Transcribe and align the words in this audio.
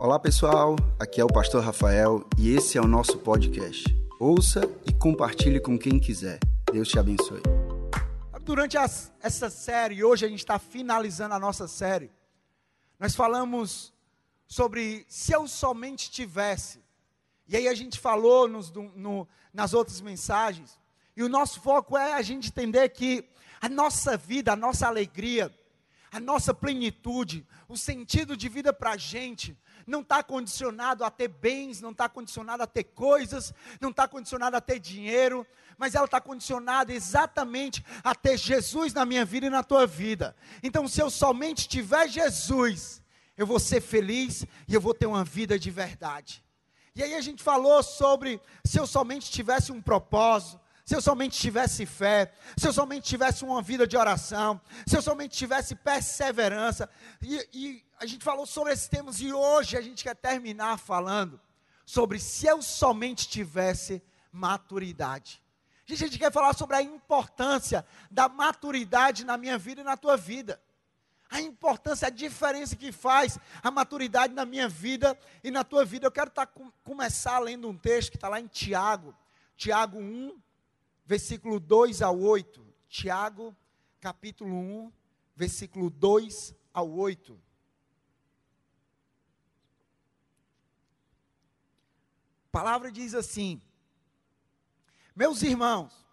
Olá 0.00 0.18
pessoal, 0.18 0.76
aqui 0.98 1.20
é 1.20 1.24
o 1.24 1.26
Pastor 1.26 1.62
Rafael 1.62 2.26
e 2.38 2.56
esse 2.56 2.78
é 2.78 2.80
o 2.80 2.86
nosso 2.86 3.18
podcast. 3.18 3.84
Ouça 4.18 4.62
e 4.88 4.94
compartilhe 4.94 5.60
com 5.60 5.78
quem 5.78 6.00
quiser. 6.00 6.38
Deus 6.72 6.88
te 6.88 6.98
abençoe. 6.98 7.42
Durante 8.40 8.78
as, 8.78 9.12
essa 9.20 9.50
série, 9.50 10.02
hoje 10.02 10.24
a 10.24 10.28
gente 10.30 10.38
está 10.38 10.58
finalizando 10.58 11.34
a 11.34 11.38
nossa 11.38 11.68
série. 11.68 12.10
Nós 12.98 13.14
falamos 13.14 13.92
sobre 14.48 15.04
se 15.06 15.32
eu 15.32 15.46
somente 15.46 16.10
tivesse. 16.10 16.82
E 17.46 17.54
aí 17.54 17.68
a 17.68 17.74
gente 17.74 18.00
falou 18.00 18.48
nos, 18.48 18.72
no, 18.72 19.28
nas 19.52 19.74
outras 19.74 20.00
mensagens. 20.00 20.80
E 21.14 21.22
o 21.22 21.28
nosso 21.28 21.60
foco 21.60 21.98
é 21.98 22.14
a 22.14 22.22
gente 22.22 22.48
entender 22.48 22.88
que 22.88 23.28
a 23.60 23.68
nossa 23.68 24.16
vida, 24.16 24.54
a 24.54 24.56
nossa 24.56 24.86
alegria, 24.86 25.54
a 26.10 26.18
nossa 26.18 26.52
plenitude, 26.52 27.46
o 27.68 27.76
sentido 27.76 28.36
de 28.36 28.48
vida 28.48 28.72
para 28.72 28.92
a 28.92 28.96
gente, 28.96 29.56
não 29.86 30.00
está 30.00 30.22
condicionado 30.22 31.04
a 31.04 31.10
ter 31.10 31.28
bens, 31.28 31.80
não 31.80 31.90
está 31.90 32.08
condicionado 32.08 32.62
a 32.62 32.66
ter 32.66 32.84
coisas, 32.84 33.54
não 33.80 33.90
está 33.90 34.06
condicionado 34.08 34.56
a 34.56 34.60
ter 34.60 34.78
dinheiro, 34.78 35.46
mas 35.78 35.94
ela 35.94 36.04
está 36.04 36.20
condicionada 36.20 36.92
exatamente 36.92 37.84
a 38.04 38.14
ter 38.14 38.36
Jesus 38.36 38.92
na 38.92 39.04
minha 39.06 39.24
vida 39.24 39.46
e 39.46 39.50
na 39.50 39.62
tua 39.62 39.86
vida. 39.86 40.36
Então, 40.62 40.86
se 40.86 41.00
eu 41.00 41.10
somente 41.10 41.68
tiver 41.68 42.08
Jesus, 42.08 43.02
eu 43.36 43.46
vou 43.46 43.58
ser 43.58 43.80
feliz 43.80 44.44
e 44.68 44.74
eu 44.74 44.80
vou 44.80 44.92
ter 44.92 45.06
uma 45.06 45.24
vida 45.24 45.58
de 45.58 45.70
verdade. 45.70 46.44
E 46.94 47.02
aí 47.02 47.14
a 47.14 47.20
gente 47.20 47.42
falou 47.42 47.82
sobre 47.82 48.40
se 48.64 48.78
eu 48.78 48.86
somente 48.86 49.30
tivesse 49.30 49.72
um 49.72 49.80
propósito, 49.80 50.59
se 50.90 50.96
eu 50.96 51.00
somente 51.00 51.38
tivesse 51.38 51.86
fé, 51.86 52.32
se 52.56 52.66
eu 52.66 52.72
somente 52.72 53.04
tivesse 53.04 53.44
uma 53.44 53.62
vida 53.62 53.86
de 53.86 53.96
oração, 53.96 54.60
se 54.84 54.96
eu 54.96 55.00
somente 55.00 55.38
tivesse 55.38 55.76
perseverança, 55.76 56.90
e, 57.22 57.48
e 57.52 57.84
a 57.96 58.04
gente 58.04 58.24
falou 58.24 58.44
sobre 58.44 58.72
esses 58.72 58.88
temas 58.88 59.20
e 59.20 59.32
hoje 59.32 59.76
a 59.76 59.80
gente 59.80 60.02
quer 60.02 60.16
terminar 60.16 60.80
falando 60.80 61.40
sobre 61.86 62.18
se 62.18 62.48
eu 62.48 62.60
somente 62.60 63.28
tivesse 63.28 64.02
maturidade. 64.32 65.40
A 65.88 65.94
gente 65.94 66.18
quer 66.18 66.32
falar 66.32 66.54
sobre 66.54 66.74
a 66.74 66.82
importância 66.82 67.86
da 68.10 68.28
maturidade 68.28 69.24
na 69.24 69.36
minha 69.36 69.56
vida 69.56 69.82
e 69.82 69.84
na 69.84 69.96
tua 69.96 70.16
vida. 70.16 70.60
A 71.30 71.40
importância, 71.40 72.08
a 72.08 72.10
diferença 72.10 72.74
que 72.74 72.90
faz 72.90 73.38
a 73.62 73.70
maturidade 73.70 74.34
na 74.34 74.44
minha 74.44 74.68
vida 74.68 75.16
e 75.44 75.52
na 75.52 75.62
tua 75.62 75.84
vida. 75.84 76.08
Eu 76.08 76.10
quero 76.10 76.30
tá, 76.30 76.48
começar 76.82 77.38
lendo 77.38 77.68
um 77.68 77.76
texto 77.76 78.10
que 78.10 78.16
está 78.16 78.28
lá 78.28 78.40
em 78.40 78.48
Tiago, 78.48 79.14
Tiago 79.56 79.96
1, 80.00 80.36
versículo 81.04 81.58
2 81.58 82.02
ao 82.02 82.18
8. 82.18 82.66
Tiago, 82.88 83.56
capítulo 84.00 84.54
1, 84.54 84.92
versículo 85.36 85.90
2 85.90 86.54
ao 86.72 86.90
8. 86.90 87.40
A 92.46 92.50
palavra 92.50 92.90
diz 92.90 93.14
assim: 93.14 93.60
Meus 95.14 95.42
irmãos, 95.42 96.04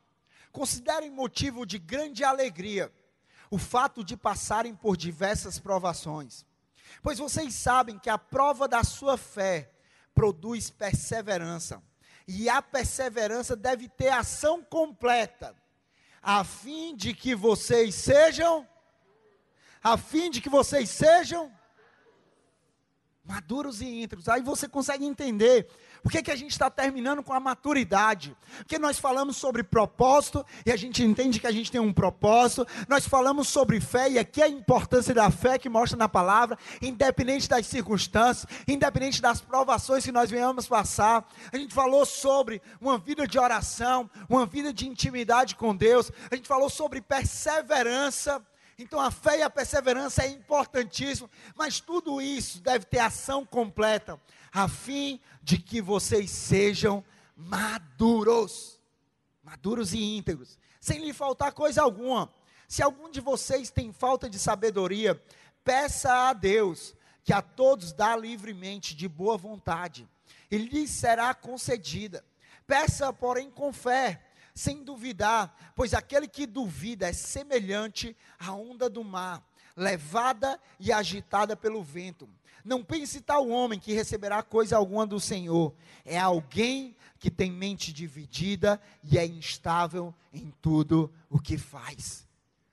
considerem 0.51 1.09
motivo 1.09 1.65
de 1.65 1.79
grande 1.79 2.23
alegria 2.23 2.93
o 3.49 3.57
fato 3.57 4.03
de 4.03 4.15
passarem 4.15 4.75
por 4.75 4.97
diversas 4.97 5.57
provações, 5.57 6.45
pois 7.01 7.17
vocês 7.17 7.53
sabem 7.55 7.97
que 7.97 8.09
a 8.09 8.17
prova 8.17 8.67
da 8.67 8.83
sua 8.83 9.17
fé 9.17 9.71
produz 10.13 10.69
perseverança 10.69 11.81
e 12.27 12.49
a 12.49 12.61
perseverança 12.61 13.55
deve 13.55 13.87
ter 13.87 14.09
ação 14.09 14.61
completa, 14.61 15.55
a 16.21 16.43
fim 16.43 16.95
de 16.95 17.13
que 17.13 17.33
vocês 17.33 17.95
sejam, 17.95 18.67
a 19.81 19.97
fim 19.97 20.29
de 20.29 20.41
que 20.41 20.49
vocês 20.49 20.89
sejam 20.89 21.51
maduros 23.23 23.81
e 23.81 23.85
íntegros. 23.85 24.27
Aí 24.27 24.41
você 24.41 24.67
consegue 24.67 25.05
entender 25.05 25.69
por 26.07 26.11
que, 26.13 26.23
que 26.23 26.31
a 26.31 26.37
gente 26.37 26.51
está 26.51 26.69
terminando 26.69 27.21
com 27.21 27.33
a 27.33 27.39
maturidade? 27.39 28.33
Porque 28.59 28.79
nós 28.79 28.97
falamos 28.97 29.35
sobre 29.35 29.61
propósito 29.61 30.45
e 30.65 30.71
a 30.71 30.77
gente 30.77 31.03
entende 31.03 31.37
que 31.37 31.45
a 31.45 31.51
gente 31.51 31.69
tem 31.69 31.81
um 31.81 31.91
propósito. 31.91 32.65
Nós 32.87 33.05
falamos 33.05 33.49
sobre 33.49 33.81
fé 33.81 34.11
e 34.11 34.17
aqui 34.17 34.41
é 34.41 34.45
a 34.45 34.47
importância 34.47 35.13
da 35.13 35.29
fé 35.29 35.59
que 35.59 35.67
mostra 35.67 35.97
na 35.97 36.07
palavra, 36.07 36.57
independente 36.81 37.49
das 37.49 37.67
circunstâncias, 37.67 38.45
independente 38.65 39.21
das 39.21 39.41
provações 39.41 40.05
que 40.05 40.11
nós 40.13 40.31
venhamos 40.31 40.65
passar. 40.65 41.27
A 41.51 41.57
gente 41.57 41.73
falou 41.73 42.05
sobre 42.05 42.61
uma 42.79 42.97
vida 42.97 43.27
de 43.27 43.37
oração, 43.37 44.09
uma 44.29 44.45
vida 44.45 44.71
de 44.71 44.87
intimidade 44.87 45.57
com 45.57 45.75
Deus. 45.75 46.09
A 46.31 46.37
gente 46.37 46.47
falou 46.47 46.69
sobre 46.69 47.01
perseverança. 47.01 48.41
Então 48.79 48.99
a 48.99 49.09
fé 49.09 49.39
e 49.39 49.41
a 49.41 49.49
perseverança 49.49 50.23
é 50.23 50.27
importantíssimo, 50.27 51.29
mas 51.55 51.79
tudo 51.79 52.21
isso 52.21 52.61
deve 52.61 52.85
ter 52.85 52.99
ação 52.99 53.43
completa 53.43 54.19
a 54.53 54.67
fim 54.67 55.19
de 55.41 55.57
que 55.57 55.81
vocês 55.81 56.29
sejam 56.29 57.03
maduros, 57.35 58.79
maduros 59.43 59.93
e 59.93 60.17
íntegros, 60.17 60.59
sem 60.79 60.99
lhe 60.99 61.11
faltar 61.11 61.53
coisa 61.53 61.81
alguma. 61.81 62.31
Se 62.67 62.83
algum 62.83 63.09
de 63.09 63.19
vocês 63.19 63.71
tem 63.71 63.91
falta 63.91 64.29
de 64.29 64.37
sabedoria, 64.37 65.19
peça 65.63 66.29
a 66.29 66.33
Deus, 66.33 66.95
que 67.23 67.33
a 67.33 67.41
todos 67.41 67.93
dá 67.93 68.15
livremente, 68.15 68.95
de 68.95 69.07
boa 69.07 69.37
vontade, 69.37 70.07
e 70.51 70.57
lhe 70.57 70.87
será 70.87 71.33
concedida. 71.33 72.23
Peça, 72.65 73.11
porém, 73.11 73.49
com 73.49 73.73
fé, 73.73 74.21
sem 74.57 74.83
duvidar, 74.83 75.55
pois 75.75 75.93
aquele 75.93 76.27
que 76.27 76.47
duvida 76.47 77.07
é 77.07 77.13
semelhante 77.13 78.17
à 78.39 78.53
onda 78.53 78.89
do 78.89 79.03
mar, 79.03 79.47
levada 79.75 80.59
e 80.79 80.91
agitada 80.91 81.55
pelo 81.55 81.83
vento. 81.83 82.27
Não 82.65 82.83
pense 82.83 83.21
tal 83.21 83.47
homem 83.49 83.79
que 83.79 83.93
receberá 83.93 84.41
coisa 84.41 84.75
alguma 84.75 85.05
do 85.05 85.19
Senhor. 85.19 85.73
É 86.03 86.17
alguém 86.17 86.95
que 87.19 87.29
tem 87.29 87.51
mente 87.51 87.93
dividida 87.93 88.81
e 89.03 89.17
é 89.17 89.25
instável 89.25 90.13
em 90.33 90.51
tudo 90.59 91.13
o 91.29 91.39
que 91.39 91.57
faz. 91.57 92.27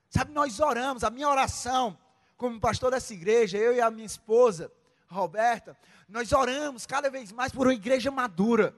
Sabe, 0.09 0.33
nós 0.33 0.59
oramos, 0.59 1.03
a 1.03 1.11
minha 1.11 1.29
oração, 1.29 1.97
como 2.35 2.59
pastor 2.59 2.91
dessa 2.91 3.13
igreja, 3.13 3.57
eu 3.57 3.75
e 3.75 3.79
a 3.79 3.91
minha 3.91 4.05
esposa, 4.05 4.71
Roberta, 5.07 5.77
nós 6.09 6.31
oramos 6.31 6.85
cada 6.85 7.11
vez 7.11 7.31
mais 7.31 7.51
por 7.51 7.67
uma 7.67 7.73
igreja 7.73 8.09
madura 8.09 8.75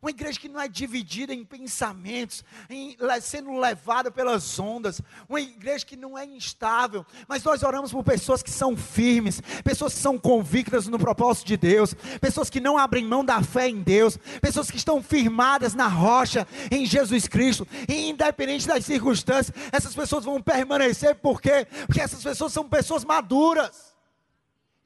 uma 0.00 0.10
igreja 0.10 0.38
que 0.38 0.48
não 0.48 0.60
é 0.60 0.68
dividida 0.68 1.34
em 1.34 1.44
pensamentos, 1.44 2.44
em, 2.70 2.96
sendo 3.20 3.58
levada 3.58 4.10
pelas 4.10 4.58
ondas. 4.58 5.00
Uma 5.28 5.40
igreja 5.40 5.84
que 5.84 5.96
não 5.96 6.16
é 6.16 6.24
instável. 6.24 7.04
Mas 7.26 7.42
nós 7.42 7.62
oramos 7.62 7.90
por 7.90 8.04
pessoas 8.04 8.42
que 8.42 8.50
são 8.50 8.76
firmes, 8.76 9.40
pessoas 9.64 9.94
que 9.94 10.00
são 10.00 10.16
convictas 10.16 10.86
no 10.86 10.98
propósito 10.98 11.46
de 11.48 11.56
Deus, 11.56 11.94
pessoas 12.20 12.48
que 12.48 12.60
não 12.60 12.78
abrem 12.78 13.04
mão 13.04 13.24
da 13.24 13.42
fé 13.42 13.68
em 13.68 13.82
Deus, 13.82 14.16
pessoas 14.40 14.70
que 14.70 14.76
estão 14.76 15.02
firmadas 15.02 15.74
na 15.74 15.88
rocha 15.88 16.46
em 16.70 16.86
Jesus 16.86 17.26
Cristo. 17.26 17.66
E 17.88 18.08
independente 18.10 18.68
das 18.68 18.84
circunstâncias, 18.84 19.56
essas 19.72 19.94
pessoas 19.94 20.24
vão 20.24 20.40
permanecer. 20.40 21.16
Por 21.16 21.40
quê? 21.40 21.66
Porque 21.86 22.00
essas 22.00 22.22
pessoas 22.22 22.52
são 22.52 22.68
pessoas 22.68 23.04
maduras. 23.04 23.96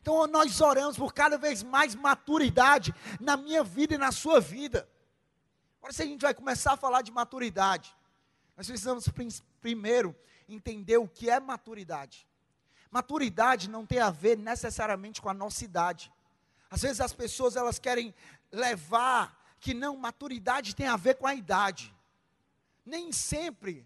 Então 0.00 0.26
nós 0.26 0.60
oramos 0.60 0.96
por 0.96 1.14
cada 1.14 1.38
vez 1.38 1.62
mais 1.62 1.94
maturidade 1.94 2.92
na 3.20 3.36
minha 3.36 3.62
vida 3.62 3.94
e 3.94 3.98
na 3.98 4.10
sua 4.10 4.40
vida. 4.40 4.88
Agora, 5.82 5.93
se 5.93 6.03
a 6.03 6.06
gente 6.06 6.20
vai 6.20 6.32
começar 6.32 6.75
a 6.75 6.76
falar 6.76 7.03
de 7.03 7.10
maturidade, 7.10 7.93
nós 8.56 8.69
precisamos 8.69 9.06
primeiro 9.60 10.15
entender 10.48 10.97
o 10.97 11.09
que 11.09 11.28
é 11.28 11.41
maturidade. 11.41 12.25
Maturidade 12.88 13.69
não 13.69 13.84
tem 13.84 13.98
a 13.98 14.09
ver 14.09 14.38
necessariamente 14.38 15.20
com 15.20 15.28
a 15.28 15.34
nossa 15.34 15.65
idade. 15.65 16.12
Às 16.70 16.82
vezes 16.82 17.00
as 17.00 17.12
pessoas 17.12 17.56
elas 17.56 17.81
querem 17.81 18.15
levar 18.53 19.37
que 19.59 19.75
não 19.75 19.97
maturidade 19.97 20.76
tem 20.76 20.87
a 20.87 20.94
ver 20.97 21.16
com 21.16 21.26
a 21.26 21.34
idade. 21.34 21.93
Nem 22.87 23.10
sempre, 23.10 23.84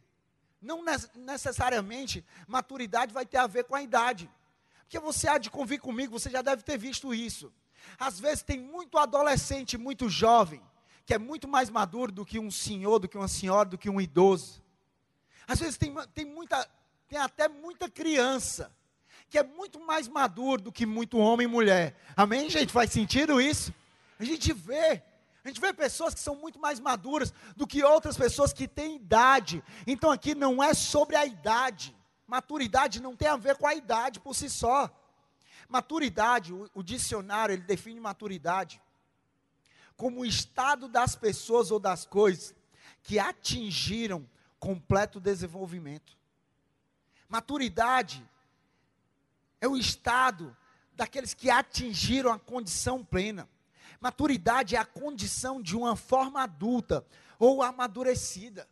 não 0.61 0.85
necessariamente 1.15 2.23
maturidade 2.47 3.15
vai 3.15 3.25
ter 3.25 3.39
a 3.39 3.47
ver 3.47 3.65
com 3.65 3.75
a 3.75 3.81
idade. 3.81 4.31
Porque 4.81 4.99
você 4.99 5.29
há 5.29 5.39
de 5.39 5.51
convir 5.51 5.81
comigo, 5.81 6.19
você 6.19 6.29
já 6.29 6.43
deve 6.43 6.63
ter 6.63 6.77
visto 6.77 7.15
isso. 7.15 7.51
Às 7.99 8.21
vezes 8.21 8.43
tem 8.43 8.61
muito 8.61 8.99
adolescente, 8.99 9.79
muito 9.79 10.11
jovem, 10.11 10.63
que 11.07 11.15
é 11.15 11.19
muito 11.19 11.47
mais 11.47 11.71
maduro 11.71 12.11
do 12.11 12.27
que 12.27 12.41
um 12.41 12.51
senhor, 12.51 12.99
do 12.99 13.09
que 13.09 13.17
uma 13.17 13.29
senhora, 13.29 13.69
do 13.69 13.79
que 13.79 13.89
um 13.89 14.01
idoso. 14.01 14.61
Às 15.47 15.61
vezes 15.61 15.79
tem, 15.79 15.95
tem, 16.13 16.25
muita, 16.25 16.69
tem 17.09 17.17
até 17.17 17.49
muita 17.49 17.89
criança 17.89 18.75
que 19.31 19.39
é 19.39 19.45
muito 19.45 19.79
mais 19.79 20.09
maduro 20.09 20.63
do 20.63 20.73
que 20.73 20.85
muito 20.85 21.19
homem 21.19 21.47
e 21.47 21.51
mulher. 21.51 21.97
Amém, 22.17 22.51
gente? 22.51 22.73
Faz 22.73 22.91
sentido 22.91 23.41
isso? 23.41 23.73
A 24.19 24.25
gente 24.25 24.53
vê. 24.53 25.03
A 25.45 25.49
gente 25.49 25.61
vê 25.61 25.73
pessoas 25.73 26.13
que 26.13 26.19
são 26.19 26.35
muito 26.35 26.59
mais 26.59 26.81
maduras 26.81 27.33
do 27.57 27.69
que 27.69 27.85
outras 27.85 28.17
pessoas 28.17 28.53
que 28.53 28.67
têm 28.67 28.97
idade. 28.97 29.63
Então 29.87 30.11
aqui 30.11 30.35
não 30.35 30.61
é 30.61 30.75
sobre 30.75 31.15
a 31.15 31.25
idade. 31.25 31.95
Maturidade 32.27 33.01
não 33.01 33.15
tem 33.15 33.29
a 33.29 33.37
ver 33.37 33.57
com 33.57 33.67
a 33.67 33.75
idade 33.77 34.19
por 34.19 34.35
si 34.35 34.51
só. 34.51 34.91
Maturidade, 35.69 36.53
o, 36.53 36.69
o 36.75 36.83
dicionário, 36.83 37.53
ele 37.53 37.63
define 37.63 38.01
maturidade 38.01 38.81
como 39.97 40.21
o 40.21 40.27
estado 40.27 40.89
das 40.89 41.17
pessoas 41.17 41.71
ou 41.71 41.79
das 41.79 42.05
coisas 42.05 42.55
que 43.03 43.19
atingiram 43.19 44.29
completo 44.59 45.21
desenvolvimento. 45.21 46.17
Maturidade 47.29 48.29
é 49.61 49.69
o 49.69 49.77
estado 49.77 50.57
daqueles 50.95 51.35
que 51.35 51.51
atingiram 51.51 52.33
a 52.33 52.39
condição 52.39 53.05
plena. 53.05 53.49
Maturidade 54.01 54.77
é 54.77 54.79
a 54.79 54.85
condição 54.85 55.61
de 55.61 55.77
uma 55.77 55.97
forma 55.97 56.43
adulta 56.43 57.05
ou 57.39 57.63
amadurecida. 57.63 58.69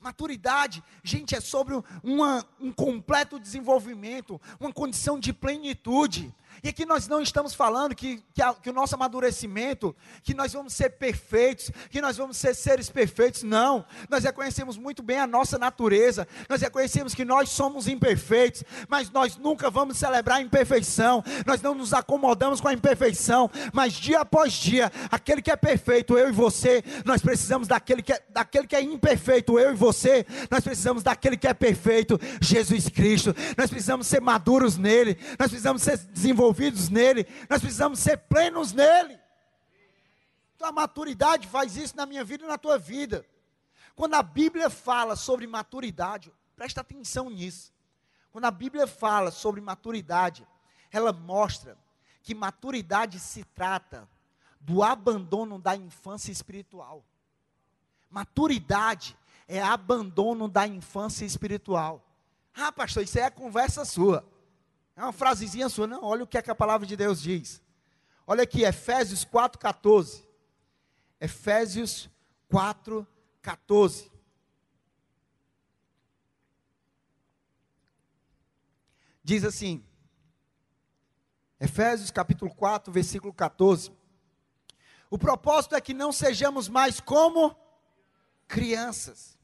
Maturidade, 0.00 0.84
gente, 1.02 1.34
é 1.34 1.40
sobre 1.40 1.74
uma, 2.02 2.46
um 2.60 2.72
completo 2.72 3.40
desenvolvimento, 3.40 4.40
uma 4.60 4.72
condição 4.72 5.18
de 5.18 5.32
plenitude. 5.32 6.32
E 6.62 6.68
aqui 6.68 6.86
nós 6.86 7.06
não 7.06 7.20
estamos 7.20 7.54
falando 7.54 7.94
que, 7.94 8.22
que, 8.32 8.42
a, 8.42 8.54
que, 8.54 8.70
o 8.70 8.72
nosso 8.72 8.94
amadurecimento, 8.94 9.94
que 10.22 10.34
nós 10.34 10.52
vamos 10.52 10.72
ser 10.72 10.90
perfeitos, 10.90 11.70
que 11.90 12.00
nós 12.00 12.16
vamos 12.16 12.36
ser 12.36 12.54
seres 12.54 12.88
perfeitos. 12.88 13.42
Não. 13.42 13.84
Nós 14.08 14.24
reconhecemos 14.24 14.76
muito 14.76 15.02
bem 15.02 15.18
a 15.18 15.26
nossa 15.26 15.58
natureza, 15.58 16.26
nós 16.48 16.60
reconhecemos 16.60 17.14
que 17.14 17.24
nós 17.24 17.50
somos 17.50 17.86
imperfeitos, 17.86 18.64
mas 18.88 19.10
nós 19.10 19.36
nunca 19.36 19.70
vamos 19.70 19.98
celebrar 19.98 20.38
a 20.38 20.42
imperfeição, 20.42 21.22
nós 21.46 21.60
não 21.60 21.74
nos 21.74 21.92
acomodamos 21.92 22.60
com 22.60 22.68
a 22.68 22.72
imperfeição, 22.72 23.50
mas 23.72 23.92
dia 23.92 24.20
após 24.20 24.52
dia, 24.52 24.90
aquele 25.10 25.42
que 25.42 25.50
é 25.50 25.56
perfeito, 25.56 26.16
eu 26.18 26.28
e 26.28 26.32
você, 26.32 26.82
nós 27.04 27.20
precisamos 27.20 27.68
daquele 27.68 28.02
que 28.02 28.12
é, 28.12 28.22
daquele 28.30 28.66
que 28.66 28.76
é 28.76 28.82
imperfeito, 28.82 29.58
eu 29.58 29.72
e 29.72 29.74
você, 29.74 30.26
nós 30.50 30.64
precisamos 30.64 31.02
daquele 31.02 31.36
que 31.36 31.46
é 31.46 31.54
perfeito, 31.54 32.18
Jesus 32.40 32.88
Cristo, 32.88 33.34
nós 33.56 33.70
precisamos 33.70 34.06
ser 34.06 34.20
maduros 34.20 34.76
nele, 34.76 35.18
nós 35.38 35.48
precisamos 35.48 35.82
ser 35.82 35.98
desenvolvidos 35.98 36.45
desenvolvidos 36.46 36.88
nele, 36.88 37.26
nós 37.48 37.60
precisamos 37.60 37.98
ser 37.98 38.16
plenos 38.18 38.72
nele. 38.72 39.18
A 40.60 40.72
maturidade 40.72 41.46
faz 41.46 41.76
isso 41.76 41.96
na 41.96 42.06
minha 42.06 42.24
vida 42.24 42.44
e 42.44 42.48
na 42.48 42.58
tua 42.58 42.78
vida. 42.78 43.26
Quando 43.94 44.14
a 44.14 44.22
Bíblia 44.22 44.68
fala 44.68 45.16
sobre 45.16 45.46
maturidade, 45.46 46.32
presta 46.54 46.80
atenção 46.80 47.30
nisso. 47.30 47.72
Quando 48.30 48.44
a 48.46 48.50
Bíblia 48.50 48.86
fala 48.86 49.30
sobre 49.30 49.60
maturidade, 49.60 50.46
ela 50.90 51.12
mostra 51.12 51.76
que 52.22 52.34
maturidade 52.34 53.18
se 53.20 53.44
trata 53.44 54.08
do 54.60 54.82
abandono 54.82 55.58
da 55.58 55.76
infância 55.76 56.32
espiritual. 56.32 57.04
Maturidade 58.10 59.16
é 59.46 59.62
abandono 59.62 60.48
da 60.48 60.66
infância 60.66 61.24
espiritual. 61.24 62.02
Ah, 62.54 62.72
pastor, 62.72 63.02
isso 63.04 63.18
é 63.18 63.30
conversa 63.30 63.84
sua. 63.84 64.24
É 64.96 65.02
uma 65.02 65.12
frasezinha 65.12 65.68
sua, 65.68 65.86
não, 65.86 66.02
olha 66.02 66.24
o 66.24 66.26
que, 66.26 66.38
é 66.38 66.42
que 66.42 66.50
a 66.50 66.54
palavra 66.54 66.86
de 66.86 66.96
Deus 66.96 67.20
diz. 67.20 67.62
Olha 68.26 68.42
aqui, 68.44 68.62
Efésios 68.62 69.26
4,14. 69.26 70.24
Efésios 71.20 72.08
4,14. 72.50 74.10
Diz 79.22 79.44
assim, 79.44 79.84
Efésios 81.60 82.10
capítulo 82.10 82.54
4, 82.54 82.90
versículo 82.90 83.34
14. 83.34 83.92
O 85.10 85.18
propósito 85.18 85.74
é 85.74 85.80
que 85.80 85.92
não 85.92 86.10
sejamos 86.10 86.68
mais 86.70 87.00
como 87.00 87.54
crianças, 88.48 89.38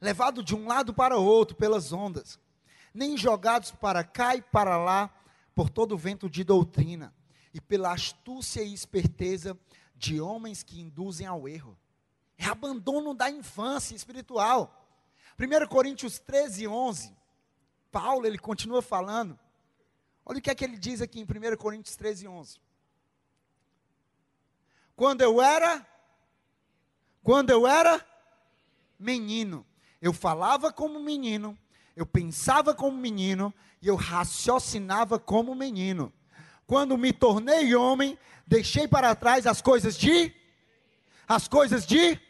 levados 0.00 0.44
de 0.44 0.54
um 0.54 0.66
lado 0.66 0.92
para 0.92 1.16
o 1.16 1.24
outro 1.24 1.56
pelas 1.56 1.92
ondas 1.92 2.38
nem 2.94 3.16
jogados 3.16 3.70
para 3.70 4.04
cá 4.04 4.36
e 4.36 4.42
para 4.42 4.76
lá 4.76 5.10
por 5.54 5.70
todo 5.70 5.92
o 5.92 5.98
vento 5.98 6.28
de 6.28 6.44
doutrina 6.44 7.14
e 7.52 7.60
pela 7.60 7.92
astúcia 7.92 8.62
e 8.62 8.72
esperteza 8.72 9.58
de 9.94 10.20
homens 10.20 10.62
que 10.62 10.80
induzem 10.80 11.26
ao 11.26 11.48
erro. 11.48 11.78
É 12.36 12.46
abandono 12.46 13.14
da 13.14 13.30
infância 13.30 13.94
espiritual. 13.94 14.78
1 15.38 15.68
Coríntios 15.68 16.18
13, 16.18 16.66
11, 16.66 17.14
Paulo 17.90 18.26
ele 18.26 18.38
continua 18.38 18.82
falando. 18.82 19.38
Olha 20.24 20.38
o 20.38 20.42
que 20.42 20.50
é 20.50 20.54
que 20.54 20.64
ele 20.64 20.78
diz 20.78 21.00
aqui 21.00 21.20
em 21.20 21.24
1 21.24 21.56
Coríntios 21.56 21.96
13, 21.96 22.28
11. 22.28 22.60
Quando 24.94 25.20
eu 25.20 25.42
era, 25.42 25.86
quando 27.22 27.50
eu 27.50 27.66
era 27.66 28.04
menino, 28.98 29.66
eu 30.00 30.12
falava 30.12 30.72
como 30.72 31.00
menino, 31.00 31.58
eu 31.94 32.06
pensava 32.06 32.74
como 32.74 32.96
menino 32.96 33.52
e 33.80 33.88
eu 33.88 33.96
raciocinava 33.96 35.18
como 35.18 35.54
menino. 35.54 36.12
Quando 36.66 36.96
me 36.96 37.12
tornei 37.12 37.74
homem, 37.74 38.18
deixei 38.46 38.88
para 38.88 39.14
trás 39.14 39.46
as 39.46 39.60
coisas 39.60 39.96
de 39.96 40.34
as 41.28 41.48
coisas 41.48 41.86
de 41.86 42.20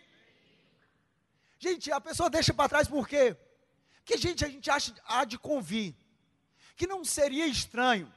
Gente, 1.58 1.92
a 1.92 2.00
pessoa 2.00 2.28
deixa 2.28 2.52
para 2.52 2.68
trás 2.68 2.88
por 2.88 3.06
quê? 3.06 3.36
Que 4.04 4.16
gente 4.16 4.44
a 4.44 4.48
gente 4.48 4.68
acha 4.68 4.92
há 5.06 5.24
de 5.24 5.38
convir 5.38 5.94
que 6.76 6.88
não 6.88 7.04
seria 7.04 7.46
estranho, 7.46 8.12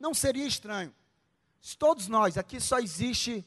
não 0.00 0.14
seria 0.14 0.46
estranho. 0.46 0.94
Se 1.60 1.76
todos 1.76 2.08
nós 2.08 2.38
aqui 2.38 2.58
só 2.58 2.78
existe 2.78 3.46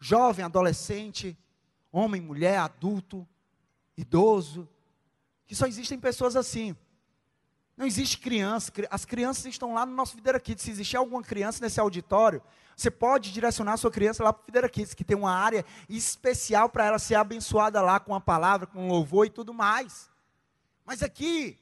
jovem, 0.00 0.42
adolescente, 0.42 1.36
homem, 1.92 2.22
mulher, 2.22 2.56
adulto, 2.56 3.28
idoso, 3.94 4.66
que 5.46 5.54
só 5.54 5.66
existem 5.66 5.98
pessoas 5.98 6.36
assim. 6.36 6.76
Não 7.76 7.86
existe 7.86 8.18
criança, 8.18 8.72
as 8.88 9.04
crianças 9.04 9.46
estão 9.46 9.74
lá 9.74 9.84
no 9.84 9.94
nosso 9.94 10.14
Videira 10.14 10.38
Kids. 10.38 10.64
Se 10.64 10.70
existir 10.70 10.96
alguma 10.96 11.22
criança 11.22 11.60
nesse 11.60 11.80
auditório, 11.80 12.40
você 12.76 12.90
pode 12.90 13.32
direcionar 13.32 13.72
a 13.72 13.76
sua 13.76 13.90
criança 13.90 14.22
lá 14.22 14.32
para 14.32 14.42
o 14.42 14.46
Videira 14.46 14.68
Kids, 14.68 14.94
que 14.94 15.04
tem 15.04 15.16
uma 15.16 15.34
área 15.34 15.64
especial 15.88 16.68
para 16.68 16.86
ela 16.86 16.98
ser 16.98 17.16
abençoada 17.16 17.80
lá 17.80 17.98
com 17.98 18.14
a 18.14 18.20
palavra, 18.20 18.66
com 18.66 18.88
louvor 18.88 19.26
e 19.26 19.30
tudo 19.30 19.52
mais. 19.52 20.08
Mas 20.84 21.02
aqui 21.02 21.58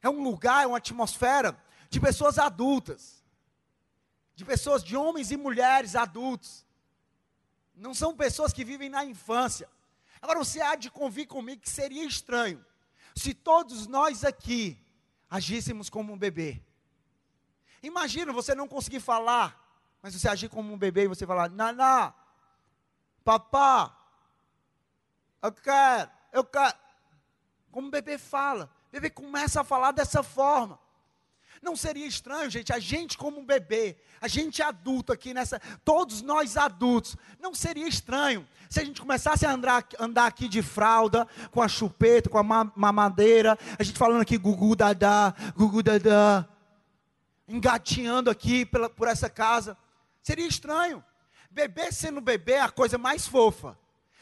é 0.00 0.08
um 0.08 0.22
lugar, 0.22 0.64
é 0.64 0.66
uma 0.66 0.78
atmosfera 0.78 1.56
de 1.90 2.00
pessoas 2.00 2.38
adultas, 2.38 3.22
de 4.34 4.44
pessoas, 4.44 4.82
de 4.82 4.96
homens 4.96 5.30
e 5.30 5.36
mulheres 5.36 5.94
adultos. 5.94 6.64
Não 7.74 7.92
são 7.92 8.16
pessoas 8.16 8.52
que 8.52 8.64
vivem 8.64 8.88
na 8.88 9.04
infância. 9.04 9.68
Agora 10.22 10.38
você 10.38 10.62
há 10.62 10.74
de 10.74 10.90
convir 10.90 11.26
comigo 11.26 11.60
que 11.60 11.68
seria 11.68 12.04
estranho 12.04 12.64
se 13.20 13.34
todos 13.34 13.86
nós 13.86 14.24
aqui 14.24 14.78
agíssemos 15.28 15.90
como 15.90 16.12
um 16.12 16.18
bebê. 16.18 16.62
Imagina 17.82 18.32
você 18.32 18.54
não 18.54 18.66
conseguir 18.66 19.00
falar, 19.00 19.62
mas 20.02 20.14
você 20.14 20.26
agir 20.26 20.48
como 20.48 20.72
um 20.72 20.78
bebê 20.78 21.04
e 21.04 21.08
você 21.08 21.26
falar: 21.26 21.50
Naná, 21.50 22.14
papá, 23.22 23.94
eu 25.42 25.52
quero, 25.52 26.10
eu 26.32 26.44
quero. 26.44 26.78
Como 27.70 27.88
o 27.88 27.90
bebê 27.90 28.16
fala, 28.16 28.70
o 28.88 28.92
bebê 28.92 29.10
começa 29.10 29.60
a 29.60 29.64
falar 29.64 29.92
dessa 29.92 30.22
forma. 30.22 30.78
Não 31.62 31.76
seria 31.76 32.06
estranho, 32.06 32.50
gente, 32.50 32.72
a 32.72 32.78
gente 32.78 33.18
como 33.18 33.38
um 33.38 33.44
bebê, 33.44 33.96
a 34.20 34.28
gente 34.28 34.62
adulto 34.62 35.12
aqui 35.12 35.34
nessa, 35.34 35.60
todos 35.84 36.22
nós 36.22 36.56
adultos, 36.56 37.16
não 37.38 37.54
seria 37.54 37.86
estranho 37.86 38.46
se 38.70 38.78
a 38.78 38.84
gente 38.84 39.00
começasse 39.00 39.44
a 39.44 39.50
andar, 39.50 39.84
andar 39.98 40.26
aqui 40.26 40.48
de 40.48 40.62
fralda, 40.62 41.26
com 41.50 41.60
a 41.60 41.66
chupeta, 41.66 42.30
com 42.30 42.38
a 42.38 42.42
mamadeira, 42.76 43.58
a 43.76 43.82
gente 43.82 43.98
falando 43.98 44.22
aqui 44.22 44.38
gugu 44.38 44.76
dadá, 44.76 45.34
gugu 45.56 45.82
dadá, 45.82 46.48
engatinhando 47.48 48.30
aqui 48.30 48.64
pela, 48.64 48.88
por 48.88 49.08
essa 49.08 49.28
casa, 49.28 49.76
seria 50.22 50.46
estranho. 50.46 51.04
Bebê 51.50 51.90
sendo 51.90 52.20
bebê 52.20 52.52
é 52.52 52.60
a 52.60 52.68
coisa 52.68 52.96
mais 52.96 53.26
fofa. 53.26 53.76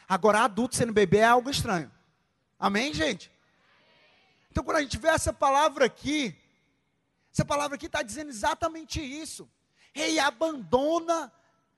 Agora, 0.07 0.39
adulto 0.41 0.75
sendo 0.75 0.91
bebê 0.91 1.17
é 1.19 1.25
algo 1.25 1.51
estranho. 1.51 1.91
Amém, 2.59 2.91
gente? 2.91 3.31
Então, 4.49 4.63
quando 4.63 4.77
a 4.77 4.81
gente 4.81 4.97
vê 4.97 5.09
essa 5.09 5.31
palavra 5.31 5.85
aqui, 5.85 6.35
essa 7.31 7.45
palavra 7.45 7.75
aqui 7.75 7.85
está 7.85 8.01
dizendo 8.01 8.29
exatamente 8.29 9.01
isso. 9.01 9.49
Ei, 9.93 10.19
abandona, 10.19 11.31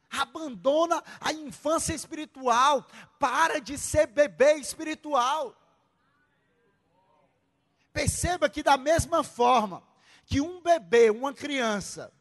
abandona 0.09 1.03
a 1.19 1.31
infância 1.33 1.93
espiritual. 1.93 2.85
Para 3.19 3.59
de 3.59 3.77
ser 3.77 4.07
bebê 4.07 4.55
espiritual. 4.55 5.55
Perceba 7.93 8.49
que 8.49 8.63
da 8.63 8.77
mesma 8.77 9.23
forma 9.23 9.83
que 10.25 10.39
um 10.39 10.61
bebê, 10.61 11.09
uma 11.09 11.33
criança, 11.33 12.11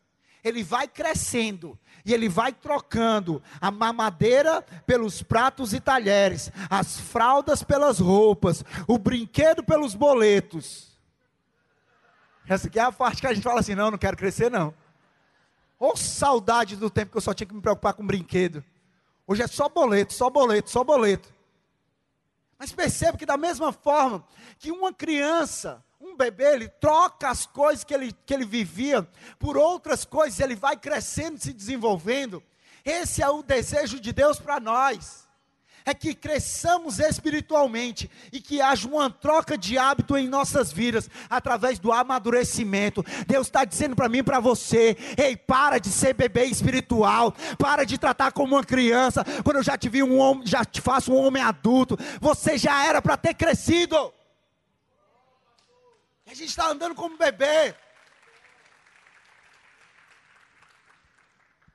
ele 0.43 0.65
vai 0.65 0.89
crescendo 0.89 1.79
e 2.05 2.13
ele 2.13 2.29
vai 2.29 2.53
trocando 2.53 3.43
a 3.61 3.71
mamadeira 3.71 4.63
pelos 4.85 5.23
pratos 5.23 5.73
e 5.73 5.81
talheres, 5.81 6.51
as 6.69 6.99
fraldas 6.99 7.63
pelas 7.63 8.01
roupas, 8.01 8.65
o 8.89 8.99
brinquedo 8.99 9.63
pelos 9.63 9.95
boletos. 9.95 10.90
Essa 12.51 12.67
aqui 12.67 12.81
é 12.81 12.83
a 12.83 12.91
parte 12.91 13.21
que 13.21 13.29
a 13.29 13.33
gente 13.33 13.45
fala 13.45 13.61
assim: 13.61 13.77
não, 13.77 13.93
não 13.93 13.99
quero 13.99 14.17
crescer, 14.17 14.51
não. 14.51 14.75
Ou 15.79 15.97
saudade 15.97 16.75
do 16.75 16.91
tempo 16.91 17.13
que 17.13 17.17
eu 17.17 17.21
só 17.21 17.33
tinha 17.33 17.47
que 17.47 17.55
me 17.55 17.61
preocupar 17.61 17.95
com 17.95 18.05
brinquedo. 18.05 18.65
Hoje 19.25 19.41
é 19.43 19.47
só 19.47 19.69
boleto, 19.69 20.13
só 20.13 20.29
boleto, 20.29 20.69
só 20.69 20.83
boleto. 20.83 21.33
Mas 22.59 22.73
perceba 22.73 23.17
que 23.17 23.25
da 23.25 23.37
mesma 23.37 23.73
forma 23.73 24.27
que 24.59 24.73
uma 24.73 24.93
criança, 24.93 25.81
um 26.01 26.17
bebê, 26.17 26.53
ele 26.53 26.69
troca 26.69 27.29
as 27.29 27.47
coisas 27.47 27.85
que 27.85 27.95
ele, 27.95 28.13
que 28.27 28.35
ele 28.35 28.45
vivia 28.45 29.09
por 29.39 29.57
outras 29.57 30.05
coisas, 30.05 30.41
ele 30.41 30.57
vai 30.57 30.77
crescendo, 30.77 31.39
se 31.39 31.53
desenvolvendo. 31.53 32.43
Esse 32.85 33.23
é 33.23 33.29
o 33.31 33.45
desejo 33.45 34.01
de 34.01 34.13
Deus 34.13 34.41
para 34.41 34.59
nós. 34.59 35.30
É 35.85 35.95
que 35.95 36.15
cresçamos 36.15 36.99
espiritualmente 36.99 38.11
e 38.33 38.41
que 38.41 38.61
haja 38.61 38.89
uma 38.89 39.11
troca 39.11 39.57
de 39.57 39.79
hábito 39.79 40.17
em 40.17 40.29
nossas 40.29 40.73
vidas 40.73 41.09
através 41.29 41.79
do 41.79 41.93
amadurecimento. 41.93 43.05
Deus 43.27 43.47
está 43.47 43.65
dizendo 43.65 43.97
para 43.97 44.09
mim 44.09 44.19
e 44.19 44.23
para 44.23 44.41
você: 44.41 44.97
ei, 45.17 45.37
para 45.37 45.79
de 45.79 45.89
ser 45.89 46.15
bebê 46.15 46.45
espiritual, 46.45 47.33
para 47.59 47.85
de 47.85 47.99
tratar 47.99 48.33
como 48.33 48.57
uma 48.57 48.65
criança. 48.65 49.25
Quando 49.45 49.57
eu 49.57 49.63
já 49.63 49.77
te 49.77 49.89
vi 49.89 50.03
um 50.03 50.19
homem, 50.19 50.47
já 50.47 50.65
te 50.65 50.81
faço 50.81 51.13
um 51.13 51.17
homem 51.17 51.43
adulto, 51.43 51.99
você 52.21 52.57
já 52.57 52.85
era 52.85 53.01
para 53.01 53.17
ter 53.17 53.35
crescido. 53.35 54.13
A 56.27 56.35
gente 56.35 56.51
está 56.51 56.69
andando 56.69 56.95
como 56.95 57.19
bebê. 57.19 57.75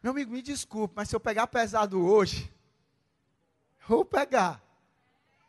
Meu 0.02 0.12
amigo, 0.12 0.32
me 0.32 0.42
desculpe, 0.42 0.94
mas 0.96 1.10
se 1.10 1.16
eu 1.16 1.20
pegar 1.20 1.48
pesado 1.48 2.00
hoje, 2.06 2.55
Vou 3.88 4.04
pegar. 4.04 4.62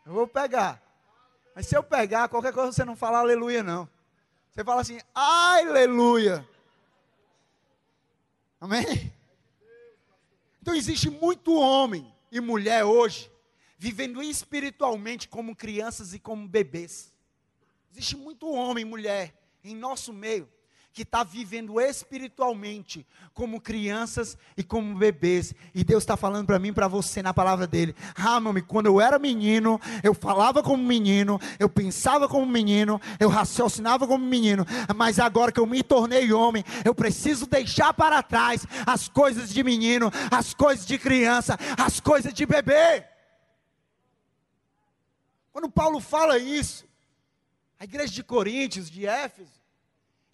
Eu 0.05 0.13
vou 0.13 0.27
pegar. 0.27 0.83
Mas 1.55 1.67
se 1.67 1.77
eu 1.77 1.83
pegar, 1.83 2.29
qualquer 2.29 2.53
coisa 2.53 2.73
você 2.73 2.85
não 2.85 2.95
fala 2.95 3.19
aleluia, 3.19 3.63
não. 3.63 3.89
Você 4.51 4.63
fala 4.63 4.81
assim, 4.81 5.01
aleluia. 5.15 6.47
Amém? 8.61 9.13
Então 10.61 10.75
existe 10.75 11.09
muito 11.09 11.55
homem 11.55 12.13
e 12.31 12.41
mulher 12.41 12.85
hoje 12.85 13.31
vivendo 13.79 14.23
espiritualmente 14.23 15.29
como 15.29 15.55
crianças 15.55 16.15
e 16.15 16.19
como 16.19 16.49
bebês. 16.49 17.13
Existe 17.93 18.17
muito 18.17 18.51
homem 18.51 18.83
e 18.83 18.89
mulher 18.89 19.35
em 19.63 19.75
nosso 19.75 20.13
meio 20.13 20.49
que 20.97 21.03
está 21.03 21.23
vivendo 21.23 21.79
espiritualmente 21.79 23.07
como 23.35 23.61
crianças 23.61 24.35
e 24.57 24.65
como 24.65 24.97
bebês. 24.97 25.55
E 25.75 25.85
Deus 25.85 26.03
está 26.03 26.17
falando 26.17 26.47
para 26.47 26.59
mim, 26.59 26.73
para 26.73 26.89
você 26.89 27.23
na 27.23 27.35
palavra 27.35 27.67
dele. 27.67 27.95
Ah, 28.15 28.41
meu 28.41 28.49
amigo, 28.49 28.67
quando 28.67 28.87
eu 28.87 28.99
era 28.99 29.19
menino, 29.19 29.79
eu 30.03 30.15
falava 30.15 30.63
como 30.63 30.83
menino, 30.83 31.39
eu 31.59 31.69
pensava 31.69 32.27
como 32.27 32.47
menino, 32.47 32.99
eu 33.21 33.29
raciocinava 33.29 34.07
como 34.07 34.25
menino. 34.25 34.65
Mas 34.97 35.19
agora 35.19 35.53
que 35.53 35.61
eu 35.61 35.67
me 35.67 35.83
tornei 35.83 36.33
homem, 36.33 36.65
eu 36.83 36.95
preciso 36.95 37.47
deixar 37.47 37.93
para 37.93 38.23
trás 38.23 38.67
as 38.87 39.07
coisas 39.07 39.51
de 39.51 39.63
menino, 39.63 40.11
as 40.31 40.55
coisas 40.55 40.87
de 40.87 40.97
criança, 40.97 41.59
as 41.77 42.01
coisas 42.01 42.33
de 42.33 42.47
bebê. 42.47 43.05
Quando 45.53 45.69
Paulo 45.69 46.01
fala 46.01 46.39
isso, 46.39 46.87
a 47.79 47.85
igreja 47.85 48.15
de 48.15 48.25
Coríntios, 48.25 48.91
de 48.91 49.07
Éfeso, 49.07 49.57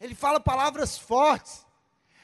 ele 0.02 0.16
fala 0.16 0.40
palavras 0.40 0.98
fortes, 0.98 1.64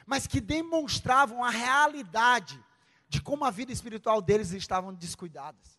mas 0.04 0.26
que 0.26 0.40
demonstravam 0.40 1.44
a 1.44 1.49
realidade 1.49 2.61
de 3.08 3.23
como 3.23 3.44
a 3.44 3.52
vida 3.52 3.73
espiritual 3.73 4.20
deles 4.20 4.50
estavam 4.50 4.92
descuidadas. 4.92 5.78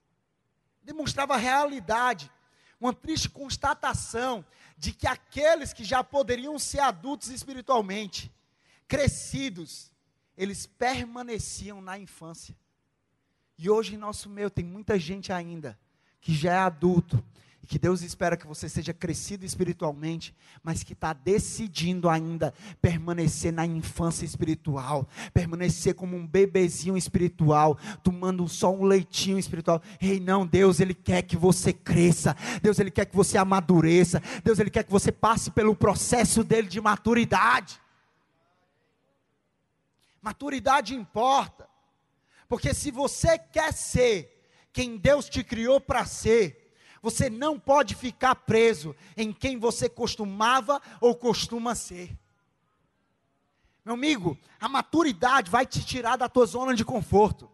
Demonstrava 0.82 1.34
a 1.34 1.38
realidade, 1.38 2.32
uma 2.80 2.94
triste 2.94 3.30
constatação 3.30 4.46
de 4.78 4.94
que 4.94 5.06
aqueles 5.06 5.74
que 5.74 5.84
já 5.84 6.02
poderiam 6.02 6.58
ser 6.58 6.80
adultos 6.80 7.28
espiritualmente, 7.28 8.32
crescidos, 8.88 9.92
eles 10.38 10.66
permaneciam 10.66 11.82
na 11.82 12.00
infância. 12.00 12.56
E 13.58 13.70
hoje 13.70 13.96
em 13.96 13.98
nosso 13.98 14.30
meio 14.30 14.50
tem 14.50 14.64
muita 14.64 14.98
gente 14.98 15.34
ainda 15.34 15.78
que 16.22 16.34
já 16.34 16.54
é 16.54 16.60
adulto, 16.60 17.22
que 17.70 17.78
Deus 17.78 18.02
espera 18.02 18.36
que 18.36 18.48
você 18.48 18.68
seja 18.68 18.96
crescido 18.96 19.46
espiritualmente, 19.46 20.36
mas 20.64 20.82
que 20.82 20.94
está 20.94 21.14
decidindo 21.14 22.10
ainda 22.10 22.52
permanecer 22.82 23.54
na 23.54 23.64
infância 23.64 24.26
espiritual, 24.26 25.08
permanecer 25.36 25.94
como 25.94 26.18
um 26.18 26.26
bebezinho 26.26 26.98
espiritual, 26.98 27.78
tomando 28.02 28.48
só 28.48 28.74
um 28.74 28.84
leitinho 28.86 29.38
espiritual. 29.38 29.84
Ei, 30.02 30.20
não, 30.20 30.48
Deus, 30.48 30.80
Ele 30.80 30.96
quer 30.96 31.22
que 31.22 31.38
você 31.38 31.72
cresça, 31.72 32.36
Deus, 32.60 32.80
Ele 32.80 32.90
quer 32.90 33.06
que 33.06 33.16
você 33.16 33.38
amadureça, 33.38 34.20
Deus, 34.44 34.58
Ele 34.58 34.72
quer 34.72 34.84
que 34.84 34.92
você 34.92 35.12
passe 35.12 35.52
pelo 35.52 35.76
processo 35.76 36.44
dele 36.44 36.68
de 36.68 36.82
maturidade. 36.82 37.80
Maturidade 40.24 40.96
importa, 40.96 41.70
porque 42.48 42.74
se 42.74 42.90
você 42.90 43.38
quer 43.38 43.72
ser 43.74 44.40
quem 44.74 44.98
Deus 44.98 45.30
te 45.30 45.44
criou 45.44 45.80
para 45.80 46.04
ser, 46.04 46.59
você 47.02 47.30
não 47.30 47.60
pode 47.60 47.96
ficar 47.96 48.36
preso 48.36 48.96
em 49.16 49.32
quem 49.32 49.58
você 49.58 49.88
costumava 49.90 50.82
ou 51.00 51.16
costuma 51.16 51.76
ser. 51.76 52.18
Meu 53.84 53.96
amigo, 53.96 54.38
a 54.60 54.70
maturidade 54.70 55.50
vai 55.50 55.66
te 55.66 55.84
tirar 55.84 56.16
da 56.16 56.30
tua 56.30 56.46
zona 56.46 56.76
de 56.76 56.86
conforto. 56.86 57.50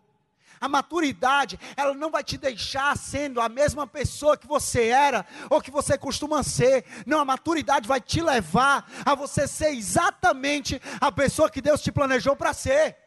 A 0.59 0.67
maturidade, 0.67 1.59
ela 1.75 1.93
não 1.93 2.09
vai 2.09 2.23
te 2.23 2.37
deixar 2.37 2.97
sendo 2.97 3.39
a 3.39 3.47
mesma 3.47 3.85
pessoa 3.85 4.37
que 4.37 4.47
você 4.47 4.87
era 4.87 5.25
ou 5.49 5.61
que 5.61 5.69
você 5.69 5.97
costuma 5.97 6.41
ser. 6.43 6.85
Não, 7.05 7.19
a 7.19 7.25
maturidade 7.25 7.87
vai 7.87 8.01
te 8.01 8.21
levar 8.21 8.89
a 9.05 9.13
você 9.13 9.47
ser 9.47 9.69
exatamente 9.69 10.81
a 10.99 11.11
pessoa 11.11 11.49
que 11.49 11.61
Deus 11.61 11.81
te 11.81 11.91
planejou 11.91 12.35
para 12.35 12.53
ser. 12.53 13.04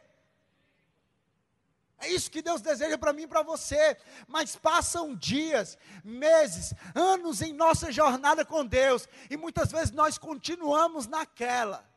É 2.01 2.09
isso 2.09 2.31
que 2.31 2.41
Deus 2.41 2.61
deseja 2.61 2.97
para 2.97 3.13
mim 3.13 3.23
e 3.23 3.27
para 3.27 3.43
você. 3.43 3.97
Mas 4.27 4.55
passam 4.55 5.15
dias, 5.15 5.77
meses, 6.05 6.73
anos 6.95 7.43
em 7.43 7.53
nossa 7.53 7.91
jornada 7.91 8.45
com 8.45 8.65
Deus. 8.65 9.09
E 9.29 9.37
muitas 9.37 9.73
vezes 9.73 9.91
nós 9.91 10.17
continuamos 10.17 11.07
naquela, 11.07 11.89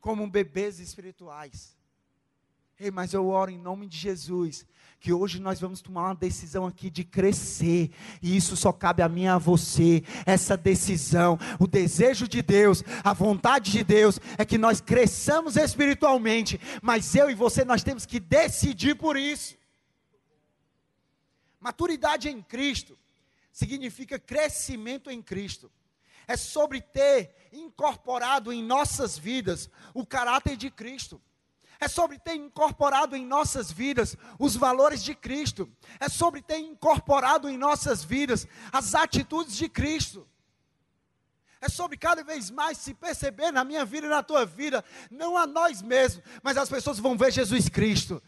como 0.00 0.28
bebês 0.28 0.78
espirituais. 0.80 1.76
Ei, 2.80 2.90
mas 2.90 3.12
eu 3.12 3.28
oro 3.28 3.50
em 3.50 3.58
nome 3.58 3.86
de 3.86 3.98
Jesus 3.98 4.64
que 5.00 5.12
hoje 5.12 5.40
nós 5.40 5.60
vamos 5.60 5.80
tomar 5.80 6.06
uma 6.06 6.14
decisão 6.14 6.66
aqui 6.66 6.90
de 6.90 7.04
crescer, 7.04 7.90
e 8.20 8.36
isso 8.36 8.56
só 8.56 8.72
cabe 8.72 9.02
a 9.02 9.08
mim 9.08 9.24
e 9.24 9.28
a 9.28 9.38
você, 9.38 10.02
essa 10.26 10.56
decisão, 10.56 11.38
o 11.58 11.66
desejo 11.66 12.26
de 12.26 12.42
Deus, 12.42 12.82
a 13.04 13.12
vontade 13.12 13.70
de 13.70 13.84
Deus 13.84 14.18
é 14.36 14.44
que 14.44 14.58
nós 14.58 14.80
cresçamos 14.80 15.56
espiritualmente, 15.56 16.60
mas 16.82 17.14
eu 17.14 17.30
e 17.30 17.34
você 17.34 17.64
nós 17.64 17.84
temos 17.84 18.04
que 18.04 18.18
decidir 18.18 18.96
por 18.96 19.16
isso. 19.16 19.56
Maturidade 21.60 22.28
em 22.28 22.42
Cristo 22.42 22.98
significa 23.52 24.18
crescimento 24.18 25.10
em 25.10 25.22
Cristo. 25.22 25.70
É 26.26 26.36
sobre 26.36 26.80
ter 26.80 27.34
incorporado 27.52 28.52
em 28.52 28.62
nossas 28.62 29.16
vidas 29.16 29.70
o 29.94 30.04
caráter 30.04 30.56
de 30.56 30.70
Cristo 30.70 31.20
é 31.80 31.86
sobre 31.88 32.18
ter 32.18 32.34
incorporado 32.34 33.16
em 33.16 33.24
nossas 33.24 33.70
vidas 33.70 34.16
os 34.38 34.56
valores 34.56 35.02
de 35.02 35.14
Cristo, 35.14 35.70
é 36.00 36.08
sobre 36.08 36.42
ter 36.42 36.58
incorporado 36.58 37.48
em 37.48 37.56
nossas 37.56 38.02
vidas 38.02 38.46
as 38.72 38.94
atitudes 38.94 39.56
de 39.56 39.68
Cristo. 39.68 40.26
É 41.60 41.68
sobre 41.68 41.96
cada 41.96 42.22
vez 42.22 42.50
mais 42.50 42.78
se 42.78 42.94
perceber 42.94 43.50
na 43.50 43.64
minha 43.64 43.84
vida 43.84 44.06
e 44.06 44.10
na 44.10 44.22
tua 44.22 44.46
vida, 44.46 44.84
não 45.10 45.36
a 45.36 45.44
nós 45.44 45.82
mesmos, 45.82 46.22
mas 46.40 46.56
as 46.56 46.68
pessoas 46.68 47.00
vão 47.00 47.16
ver 47.16 47.32
Jesus 47.32 47.68
Cristo. 47.68 48.22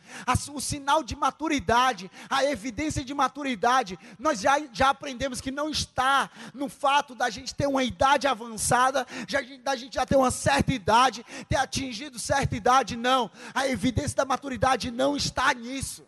O 0.52 0.60
sinal 0.60 1.02
de 1.04 1.14
maturidade, 1.14 2.10
a 2.28 2.44
evidência 2.44 3.04
de 3.04 3.14
maturidade, 3.14 3.96
nós 4.18 4.40
já, 4.40 4.58
já 4.72 4.90
aprendemos 4.90 5.40
que 5.40 5.52
não 5.52 5.70
está 5.70 6.28
no 6.52 6.68
fato 6.68 7.14
da 7.14 7.30
gente 7.30 7.54
ter 7.54 7.68
uma 7.68 7.84
idade 7.84 8.26
avançada, 8.26 9.06
já, 9.28 9.40
da 9.62 9.76
gente 9.76 9.94
já 9.94 10.04
ter 10.04 10.16
uma 10.16 10.32
certa 10.32 10.72
idade, 10.72 11.24
ter 11.48 11.56
atingido 11.56 12.18
certa 12.18 12.56
idade, 12.56 12.96
não. 12.96 13.30
A 13.54 13.68
evidência 13.68 14.16
da 14.16 14.24
maturidade 14.24 14.90
não 14.90 15.16
está 15.16 15.54
nisso. 15.54 16.04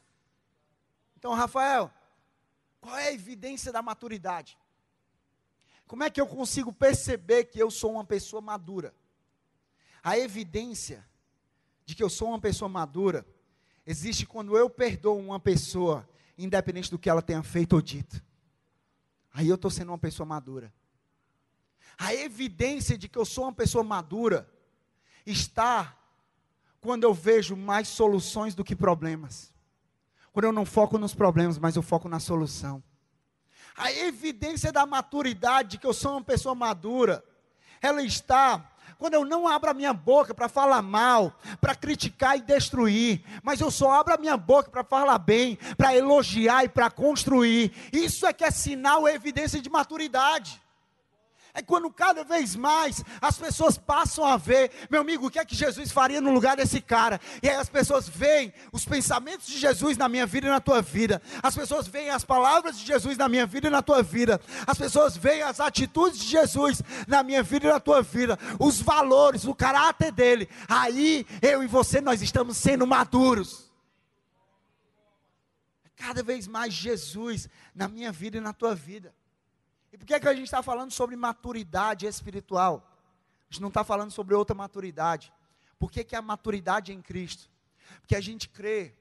Então, 1.17 1.35
Rafael, 1.35 1.89
qual 2.81 2.99
é 2.99 3.09
a 3.09 3.13
evidência 3.13 3.71
da 3.71 3.81
maturidade? 3.81 4.59
Como 5.87 6.03
é 6.03 6.11
que 6.11 6.21
eu 6.21 6.27
consigo 6.27 6.73
perceber 6.73 7.45
que 7.45 7.59
eu 7.59 7.71
sou 7.71 7.93
uma 7.93 8.05
pessoa 8.05 8.41
madura? 8.41 8.95
A 10.03 10.19
evidência 10.19 11.07
de 11.85 11.95
que 11.95 12.03
eu 12.03 12.11
sou 12.11 12.29
uma 12.29 12.41
pessoa 12.41 12.69
madura 12.69 13.27
existe 13.87 14.27
quando 14.27 14.57
eu 14.57 14.71
perdoo 14.71 15.19
uma 15.19 15.39
pessoa, 15.39 16.09
independente 16.39 16.91
do 16.91 16.99
que 16.99 17.11
ela 17.11 17.23
tenha 17.23 17.43
feito 17.43 17.75
ou 17.75 17.83
dito. 17.83 18.23
Aí 19.33 19.49
eu 19.49 19.55
estou 19.55 19.71
sendo 19.71 19.91
uma 19.91 19.99
pessoa 19.99 20.27
madura. 20.27 20.73
A 21.99 22.15
evidência 22.15 22.97
de 22.97 23.09
que 23.09 23.19
eu 23.19 23.25
sou 23.25 23.45
uma 23.45 23.53
pessoa 23.53 23.85
madura 23.85 24.51
está 25.25 25.97
quando 26.81 27.05
eu 27.05 27.15
vejo 27.15 27.57
mais 27.57 27.89
soluções 27.89 28.55
do 28.55 28.65
que 28.65 28.75
problemas. 28.75 29.53
Quando 30.33 30.47
eu 30.47 30.53
não 30.53 30.65
foco 30.65 30.99
nos 30.99 31.15
problemas, 31.15 31.59
mas 31.59 31.77
eu 31.77 31.83
foco 31.83 32.09
na 32.09 32.19
solução. 32.19 32.83
A 33.83 33.91
evidência 33.91 34.71
da 34.71 34.87
maturidade, 34.87 35.77
que 35.77 35.87
eu 35.87 35.93
sou 35.93 36.13
uma 36.13 36.23
pessoa 36.23 36.55
madura, 36.55 37.25
ela 37.81 38.01
está 38.01 38.71
quando 38.97 39.15
eu 39.15 39.25
não 39.25 39.49
abro 39.49 39.69
a 39.69 39.75
minha 39.75 39.93
boca 39.93 40.33
para 40.33 40.49
falar 40.49 40.81
mal, 40.81 41.37
para 41.61 41.75
criticar 41.75 42.39
e 42.39 42.41
destruir, 42.41 43.25
mas 43.43 43.61
eu 43.61 43.69
só 43.69 43.91
abro 43.91 44.15
a 44.15 44.17
minha 44.17 44.37
boca 44.37 44.71
para 44.71 44.85
falar 44.85 45.19
bem, 45.19 45.59
para 45.77 45.97
elogiar 45.97 46.65
e 46.65 46.69
para 46.69 46.89
construir. 46.89 47.73
Isso 47.93 48.25
é 48.25 48.33
que 48.33 48.45
é 48.45 48.53
sinal, 48.53 49.09
é 49.09 49.15
evidência 49.17 49.61
de 49.61 49.69
maturidade. 49.69 50.62
É 51.55 51.61
quando 51.61 51.91
cada 51.91 52.25
vez 52.25 52.57
mais 52.57 53.05
as 53.21 53.37
pessoas 53.37 53.77
passam 53.77 54.25
a 54.25 54.39
ver, 54.39 54.71
meu 54.91 55.03
amigo, 55.03 55.27
o 55.27 55.31
que 55.31 55.39
é 55.39 55.45
que 55.45 55.55
Jesus 55.55 55.93
faria 55.93 56.19
no 56.19 56.33
lugar 56.33 56.57
desse 56.57 56.81
cara? 56.81 57.21
E 57.43 57.49
aí 57.49 57.57
as 57.57 57.69
pessoas 57.69 58.09
veem 58.09 58.55
os 58.73 58.87
pensamentos 58.87 59.47
de 59.47 59.59
Jesus 59.59 59.99
na 59.99 60.09
minha 60.09 60.25
vida 60.25 60.47
e 60.47 60.51
na 60.51 60.61
tua 60.61 60.81
vida. 60.81 61.21
As 61.43 61.55
pessoas 61.55 61.87
veem 61.87 62.09
as 62.09 62.25
palavras 62.25 62.79
de 62.79 62.87
Jesus 62.87 63.19
na 63.19 63.29
minha 63.29 63.45
vida 63.45 63.67
e 63.67 63.71
na 63.71 63.83
tua 63.83 64.03
vida. 64.03 64.41
As 64.67 64.79
pessoas 64.79 65.15
veem 65.15 65.43
as 65.43 65.61
atitudes 65.61 66.21
de 66.21 66.27
Jesus 66.27 66.81
na 67.07 67.23
minha 67.23 67.43
vida 67.43 67.67
e 67.67 67.71
na 67.71 67.81
tua 67.81 68.01
vida. 68.01 68.39
Os 68.59 68.81
valores, 68.81 69.45
o 69.45 69.55
caráter 69.55 70.11
dele. 70.11 70.49
Aí 70.67 71.27
eu 71.43 71.63
e 71.63 71.67
você 71.67 72.01
nós 72.01 72.23
estamos 72.23 72.57
sendo 72.57 72.87
maduros. 72.87 73.71
Cada 75.97 76.23
vez 76.23 76.49
mais 76.49 76.73
Jesus 76.73 77.47
na 77.75 77.89
minha 77.89 78.11
vida 78.11 78.39
e 78.39 78.41
na 78.41 78.55
tua 78.55 78.75
vida. 78.75 79.15
E 79.93 79.99
por 79.99 80.07
que, 80.07 80.15
é 80.15 80.21
que 80.21 80.29
a 80.29 80.35
gente 80.35 80.47
está 80.47 80.63
falando 80.63 80.91
sobre 80.91 81.15
maturidade 81.17 82.07
espiritual? 82.07 82.89
A 83.43 83.53
gente 83.53 83.61
não 83.61 83.69
está 83.69 83.85
falando 83.85 84.11
sobre 84.11 84.35
outra 84.35 84.55
maturidade. 84.55 85.33
Por 85.79 85.91
que, 85.91 86.03
que 86.03 86.15
é 86.15 86.19
a 86.19 86.23
maturidade 86.23 86.93
em 86.93 87.03
Cristo? 87.03 87.51
Porque 88.01 88.17
a 88.17 88.21
gente 88.21 88.49
crê 88.49 88.95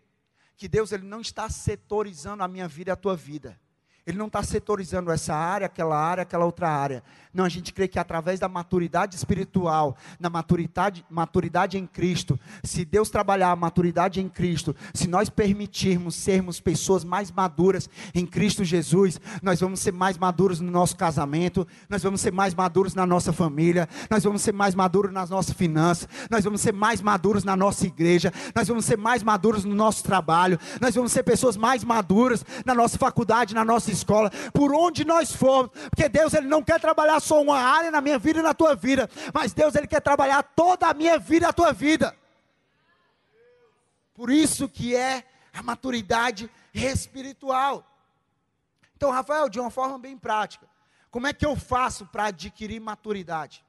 que 0.58 0.68
Deus 0.68 0.92
ele 0.92 1.06
não 1.06 1.22
está 1.22 1.50
setorizando 1.50 2.44
a 2.44 2.48
minha 2.48 2.68
vida 2.68 2.92
e 2.92 2.94
a 2.94 2.96
tua 2.96 3.16
vida. 3.16 3.60
Ele 4.06 4.18
não 4.18 4.28
está 4.28 4.42
setorizando 4.42 5.12
essa 5.12 5.36
área, 5.36 5.68
aquela 5.68 5.96
área, 5.96 6.24
aquela 6.24 6.44
outra 6.44 6.70
área. 6.70 7.04
Não, 7.34 7.46
a 7.46 7.50
gente 7.50 7.72
crê 7.72 7.88
que 7.88 8.00
através 8.00 8.40
da 8.40 8.50
maturidade 8.50 9.16
espiritual, 9.16 9.96
na 10.20 10.30
maturidade, 10.30 11.06
maturidade 11.10 11.78
em 11.78 11.86
Cristo, 11.86 12.38
se 12.64 12.84
Deus 12.84 13.10
trabalhar 13.10 13.52
a 13.52 13.56
maturidade 13.56 14.20
em 14.20 14.28
Cristo, 14.28 14.76
se 14.94 15.08
nós 15.08 15.30
permitirmos 15.30 16.16
sermos 16.16 16.60
pessoas 16.60 17.04
mais 17.04 17.32
maduras 17.32 17.90
em 18.14 18.26
Cristo 18.26 18.66
Jesus, 18.66 19.22
nós 19.42 19.62
vamos 19.62 19.80
ser 19.80 19.94
mais 19.94 20.18
maduros 20.18 20.60
no 20.60 20.72
nosso 20.72 20.98
casamento, 20.98 21.66
nós 21.88 22.04
vamos 22.04 22.20
ser 22.20 22.32
mais 22.32 22.54
maduros 22.54 22.96
na 22.96 23.06
nossa 23.06 23.32
família, 23.32 23.88
nós 24.10 24.24
vamos 24.24 24.42
ser 24.42 24.52
mais 24.52 24.76
maduros 24.76 25.12
nas 25.12 25.30
nossas 25.30 25.56
finanças, 25.56 26.10
nós 26.30 26.44
vamos 26.44 26.60
ser 26.60 26.74
mais 26.74 27.02
maduros 27.02 27.44
na 27.44 27.56
nossa 27.56 27.86
igreja, 27.86 28.34
nós 28.54 28.68
vamos 28.68 28.84
ser 28.84 28.98
mais 28.98 29.24
maduros 29.24 29.64
no 29.64 29.76
nosso 29.76 30.04
trabalho, 30.04 30.60
nós 30.82 30.96
vamos 30.96 31.12
ser 31.12 31.24
pessoas 31.24 31.56
mais 31.56 31.84
maduras 31.84 32.44
na 32.66 32.76
nossa 32.76 32.98
faculdade, 32.98 33.54
na 33.54 33.64
escola, 33.92 34.32
por 34.54 34.74
onde 34.74 35.06
nós 35.06 35.32
formos, 35.32 35.72
porque 35.90 36.10
Deus 36.10 36.34
ele 36.34 36.48
não 36.48 36.64
quer 36.64 36.80
trabalhar 36.80 37.20
só 37.20 37.42
uma 37.42 37.60
área 37.60 37.92
na 37.92 38.02
minha 38.02 38.18
vida 38.18 38.40
e 38.40 38.44
na 38.44 38.54
tua 38.54 38.76
vida, 38.76 39.10
mas 39.34 39.54
Deus 39.54 39.76
ele 39.76 39.88
quer 39.88 40.02
trabalhar 40.02 40.44
toda 40.44 40.88
a 40.88 40.94
minha 40.94 41.18
vida 41.18 41.46
e 41.46 41.50
a 41.50 41.54
tua 41.54 41.74
vida. 41.74 42.16
Por 44.14 44.30
isso 44.30 44.70
que 44.70 44.96
é 44.96 45.24
a 45.54 45.64
maturidade 45.64 46.50
espiritual. 46.74 47.86
Então, 48.96 49.12
Rafael, 49.12 49.50
de 49.50 49.60
uma 49.60 49.72
forma 49.72 49.98
bem 49.98 50.18
prática, 50.18 50.68
como 51.10 51.28
é 51.28 51.34
que 51.34 51.46
eu 51.46 51.56
faço 51.56 52.06
para 52.06 52.26
adquirir 52.26 52.80
maturidade? 52.80 53.66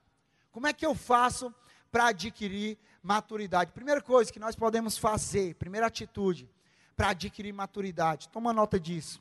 Como 0.52 0.66
é 0.66 0.72
que 0.72 0.84
eu 0.84 0.94
faço 0.94 1.52
para 1.90 2.08
adquirir 2.08 2.78
maturidade? 3.02 3.72
Primeira 3.72 4.00
coisa 4.00 4.32
que 4.32 4.38
nós 4.38 4.54
podemos 4.54 4.98
fazer, 4.98 5.54
primeira 5.54 5.86
atitude 5.86 6.48
para 6.94 7.08
adquirir 7.08 7.52
maturidade. 7.52 8.28
Toma 8.28 8.52
nota 8.52 8.78
disso. 8.78 9.20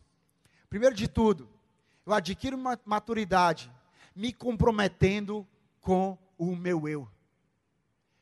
Primeiro 0.72 0.96
de 0.96 1.06
tudo, 1.06 1.50
eu 2.06 2.14
adquiro 2.14 2.58
maturidade 2.86 3.70
me 4.16 4.32
comprometendo 4.32 5.46
com 5.82 6.18
o 6.38 6.56
meu 6.56 6.88
eu. 6.88 7.12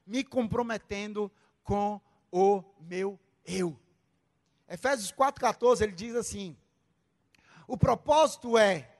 Me 0.03 0.23
comprometendo 0.23 1.31
com 1.63 2.01
o 2.31 2.63
meu 2.81 3.19
eu. 3.45 3.79
Efésios 4.67 5.11
4,14 5.11 5.81
ele 5.81 5.91
diz 5.91 6.15
assim: 6.15 6.57
o 7.67 7.77
propósito 7.77 8.57
é 8.57 8.97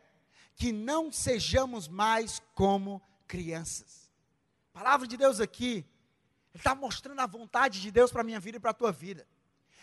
que 0.56 0.72
não 0.72 1.12
sejamos 1.12 1.88
mais 1.88 2.40
como 2.54 3.02
crianças. 3.28 4.12
A 4.76 4.78
palavra 4.78 5.08
de 5.08 5.18
Deus 5.18 5.40
aqui, 5.40 5.84
está 6.54 6.76
mostrando 6.76 7.20
a 7.20 7.26
vontade 7.26 7.82
de 7.82 7.90
Deus 7.90 8.12
para 8.12 8.22
a 8.22 8.24
minha 8.24 8.40
vida 8.40 8.58
e 8.58 8.60
para 8.60 8.70
a 8.70 8.76
tua 8.76 8.92
vida. 8.92 9.28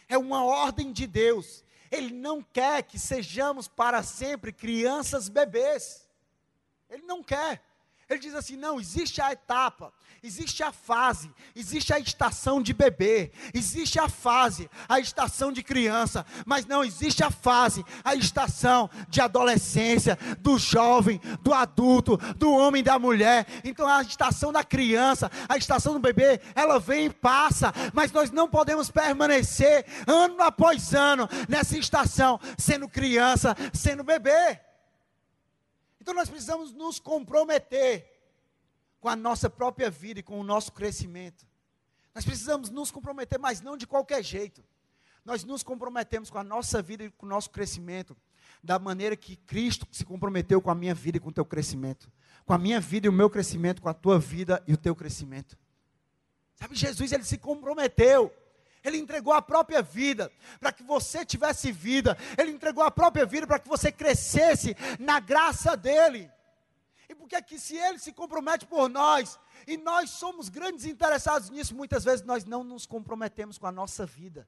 É 0.09 0.17
uma 0.17 0.45
ordem 0.45 0.93
de 0.93 1.05
Deus 1.09 1.65
ele 1.91 2.13
não 2.13 2.43
quer 2.43 2.83
que 2.83 2.99
sejamos 2.99 3.69
para 3.69 4.03
sempre 4.03 4.53
crianças 4.53 5.29
bebês. 5.29 6.09
Ele 6.89 7.03
não 7.03 7.23
quer. 7.23 7.63
Ele 8.09 8.21
diz 8.21 8.35
assim: 8.35 8.57
não, 8.57 8.81
existe 8.81 9.21
a 9.21 9.33
etapa, 9.33 9.93
existe 10.23 10.63
a 10.63 10.71
fase, 10.71 11.29
existe 11.57 11.93
a 11.93 11.99
estação 11.99 12.63
de 12.63 12.73
bebê, 12.73 13.33
existe 13.53 13.99
a 13.99 14.09
fase, 14.09 14.71
a 14.89 15.01
estação 15.01 15.51
de 15.51 15.61
criança, 15.61 16.25
mas 16.45 16.67
não 16.67 16.85
existe 16.85 17.25
a 17.25 17.33
fase, 17.33 17.85
a 18.05 18.15
estação 18.15 18.89
de 19.09 19.21
adolescência, 19.21 20.17
do 20.39 20.57
jovem, 20.57 21.21
do 21.43 21.53
adulto, 21.53 22.17
do 22.37 22.53
homem 22.53 22.79
e 22.81 22.85
da 22.85 22.97
mulher. 22.97 23.45
Então 23.65 23.89
a 23.89 24.03
estação 24.03 24.53
da 24.53 24.63
criança, 24.63 25.29
a 25.49 25.57
estação 25.57 25.93
do 25.93 25.99
bebê, 25.99 26.41
ela 26.55 26.79
vem 26.79 27.07
e 27.07 27.11
passa, 27.11 27.73
mas 27.93 28.13
nós 28.13 28.31
não 28.31 28.49
podemos 28.49 28.89
permanecer 28.89 29.85
ano 30.07 30.41
após 30.43 30.95
ano 30.95 31.29
nessa 31.49 31.77
estação, 31.77 32.39
sendo 32.57 32.89
criança, 32.89 33.57
sendo 33.73 34.05
bebê. 34.05 34.66
Então 36.07 36.15
nós 36.15 36.31
precisamos 36.31 36.73
nos 36.73 37.01
comprometer 37.01 38.09
com 39.01 39.09
a 39.09 39.17
nossa 39.17 39.51
própria 39.51 39.91
vida 39.91 40.21
e 40.21 40.23
com 40.23 40.39
o 40.39 40.45
nosso 40.45 40.71
crescimento. 40.71 41.45
Nós 42.15 42.25
precisamos 42.25 42.71
nos 42.71 42.93
comprometer, 42.93 43.41
mas 43.41 43.61
não 43.61 43.77
de 43.77 43.89
qualquer 43.89 44.23
jeito. 44.23 44.63
Nós 45.25 45.43
nos 45.43 45.65
comprometemos 45.65 46.31
com 46.31 46.39
a 46.39 46.45
nossa 46.45 46.81
vida 46.81 47.03
e 47.03 47.11
com 47.11 47.27
o 47.27 47.29
nosso 47.29 47.51
crescimento, 47.51 48.17
da 48.63 48.79
maneira 48.79 49.17
que 49.17 49.35
Cristo 49.35 49.85
se 49.91 50.05
comprometeu 50.05 50.63
com 50.63 50.71
a 50.71 50.77
minha 50.77 50.95
vida 50.95 51.17
e 51.17 51.21
com 51.21 51.31
o 51.31 51.33
teu 51.33 51.45
crescimento. 51.45 52.09
Com 52.45 52.53
a 52.53 52.59
minha 52.59 52.79
vida 52.79 53.09
e 53.09 53.11
o 53.11 53.13
meu 53.13 53.29
crescimento, 53.29 53.83
com 53.83 53.89
a 53.89 53.95
tua 53.95 54.17
vida 54.17 54.63
e 54.65 54.75
o 54.75 54.77
teu 54.77 54.95
crescimento. 54.95 55.59
Sabe, 56.55 56.77
Jesus, 56.77 57.11
ele 57.11 57.25
se 57.25 57.37
comprometeu. 57.37 58.33
Ele 58.87 58.99
entregou 58.99 59.33
a 59.33 59.43
própria 59.43 59.83
vida 59.83 60.31
para 60.61 60.71
que 60.71 60.85
você 60.85 61.27
tivesse 61.27 61.73
vida. 61.73 62.17
Ele 62.39 62.53
entregou 62.53 62.85
a 62.85 62.91
própria 62.91 63.27
vida 63.27 63.45
para 63.45 63.59
que 63.59 63.69
você 63.69 63.91
crescesse 63.91 64.77
na 65.01 65.19
graça 65.19 65.77
dele. 65.77 66.31
E 67.09 67.15
porque 67.15 67.41
que 67.43 67.59
se 67.59 67.77
ele 67.77 67.99
se 67.99 68.13
compromete 68.13 68.65
por 68.65 68.89
nós, 68.89 69.39
e 69.67 69.77
nós 69.77 70.11
somos 70.11 70.49
grandes 70.49 70.85
interessados 70.85 71.51
nisso, 71.51 71.75
muitas 71.75 72.05
vezes 72.05 72.25
nós 72.25 72.45
não 72.45 72.63
nos 72.63 72.87
comprometemos 72.87 73.59
com 73.59 73.67
a 73.67 73.73
nossa 73.73 74.07
vida. 74.07 74.47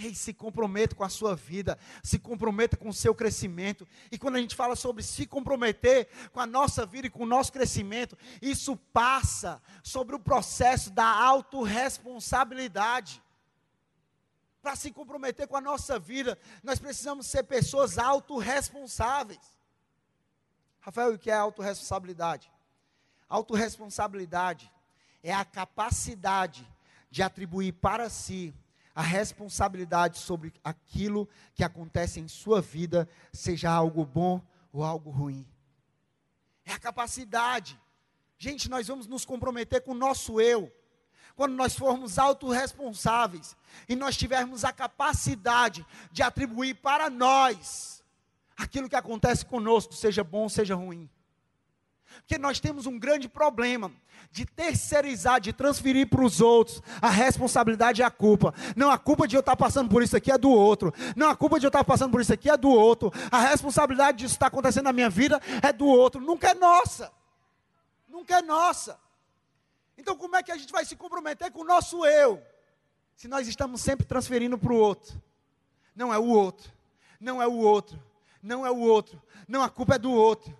Ei, 0.00 0.14
se 0.14 0.32
comprometa 0.32 0.94
com 0.94 1.02
a 1.02 1.08
sua 1.08 1.34
vida, 1.34 1.76
se 2.04 2.20
comprometa 2.20 2.76
com 2.76 2.88
o 2.88 2.94
seu 2.94 3.12
crescimento. 3.12 3.84
E 4.12 4.18
quando 4.18 4.36
a 4.36 4.40
gente 4.40 4.54
fala 4.54 4.76
sobre 4.76 5.02
se 5.02 5.26
comprometer 5.26 6.06
com 6.32 6.38
a 6.38 6.46
nossa 6.46 6.86
vida 6.86 7.08
e 7.08 7.10
com 7.10 7.24
o 7.24 7.26
nosso 7.26 7.52
crescimento, 7.52 8.16
isso 8.40 8.76
passa 8.76 9.60
sobre 9.82 10.14
o 10.14 10.20
processo 10.20 10.90
da 10.90 11.04
autorresponsabilidade. 11.04 13.20
Para 14.62 14.76
se 14.76 14.92
comprometer 14.92 15.48
com 15.48 15.56
a 15.56 15.60
nossa 15.60 15.98
vida, 15.98 16.38
nós 16.62 16.78
precisamos 16.78 17.26
ser 17.26 17.42
pessoas 17.42 17.98
autorresponsáveis. 17.98 19.40
Rafael, 20.80 21.14
o 21.14 21.18
que 21.18 21.30
é 21.30 21.34
autorresponsabilidade? 21.34 22.48
Autorresponsabilidade 23.28 24.72
é 25.24 25.34
a 25.34 25.44
capacidade 25.44 26.64
de 27.10 27.20
atribuir 27.20 27.72
para 27.72 28.08
si 28.08 28.54
a 28.98 29.02
responsabilidade 29.02 30.18
sobre 30.18 30.52
aquilo 30.64 31.28
que 31.54 31.62
acontece 31.62 32.18
em 32.18 32.26
sua 32.26 32.60
vida, 32.60 33.08
seja 33.32 33.70
algo 33.70 34.04
bom 34.04 34.44
ou 34.72 34.82
algo 34.82 35.08
ruim. 35.08 35.46
É 36.64 36.72
a 36.72 36.80
capacidade. 36.80 37.80
Gente, 38.36 38.68
nós 38.68 38.88
vamos 38.88 39.06
nos 39.06 39.24
comprometer 39.24 39.82
com 39.82 39.92
o 39.92 39.94
nosso 39.94 40.40
eu. 40.40 40.68
Quando 41.36 41.54
nós 41.54 41.76
formos 41.76 42.18
autorresponsáveis 42.18 43.56
e 43.88 43.94
nós 43.94 44.16
tivermos 44.16 44.64
a 44.64 44.72
capacidade 44.72 45.86
de 46.10 46.24
atribuir 46.24 46.74
para 46.74 47.08
nós 47.08 48.02
aquilo 48.56 48.88
que 48.88 48.96
acontece 48.96 49.46
conosco, 49.46 49.94
seja 49.94 50.24
bom, 50.24 50.48
seja 50.48 50.74
ruim. 50.74 51.08
Porque 52.16 52.36
nós 52.36 52.58
temos 52.58 52.84
um 52.84 52.98
grande 52.98 53.28
problema 53.28 53.92
de 54.30 54.44
terceirizar, 54.44 55.40
de 55.40 55.52
transferir 55.52 56.08
para 56.08 56.22
os 56.22 56.40
outros 56.40 56.82
a 57.00 57.08
responsabilidade 57.08 58.00
e 58.00 58.04
a 58.04 58.10
culpa. 58.10 58.54
Não, 58.76 58.90
a 58.90 58.98
culpa 58.98 59.26
de 59.26 59.36
eu 59.36 59.40
estar 59.40 59.56
passando 59.56 59.88
por 59.88 60.02
isso 60.02 60.16
aqui 60.16 60.30
é 60.30 60.38
do 60.38 60.50
outro. 60.50 60.92
Não, 61.16 61.30
a 61.30 61.36
culpa 61.36 61.58
de 61.58 61.66
eu 61.66 61.68
estar 61.68 61.84
passando 61.84 62.12
por 62.12 62.20
isso 62.20 62.32
aqui 62.32 62.50
é 62.50 62.56
do 62.56 62.68
outro. 62.68 63.12
A 63.30 63.40
responsabilidade 63.40 64.18
disso 64.18 64.34
estar 64.34 64.46
acontecendo 64.46 64.84
na 64.84 64.92
minha 64.92 65.10
vida 65.10 65.40
é 65.62 65.72
do 65.72 65.86
outro. 65.86 66.20
Nunca 66.20 66.50
é 66.50 66.54
nossa. 66.54 67.10
Nunca 68.08 68.38
é 68.38 68.42
nossa. 68.42 68.98
Então, 69.96 70.16
como 70.16 70.36
é 70.36 70.42
que 70.42 70.52
a 70.52 70.56
gente 70.56 70.72
vai 70.72 70.84
se 70.84 70.94
comprometer 70.94 71.50
com 71.50 71.62
o 71.62 71.64
nosso 71.64 72.04
eu? 72.06 72.42
Se 73.16 73.26
nós 73.26 73.48
estamos 73.48 73.80
sempre 73.80 74.06
transferindo 74.06 74.56
para 74.56 74.72
o 74.72 74.76
outro. 74.76 75.20
Não 75.96 76.14
é 76.14 76.18
o 76.18 76.26
outro. 76.26 76.70
Não 77.18 77.42
é 77.42 77.46
o 77.48 77.56
outro. 77.56 78.00
Não 78.40 78.64
é 78.64 78.70
o 78.70 78.78
outro. 78.78 79.20
Não, 79.48 79.62
a 79.62 79.68
culpa 79.68 79.96
é 79.96 79.98
do 79.98 80.12
outro 80.12 80.56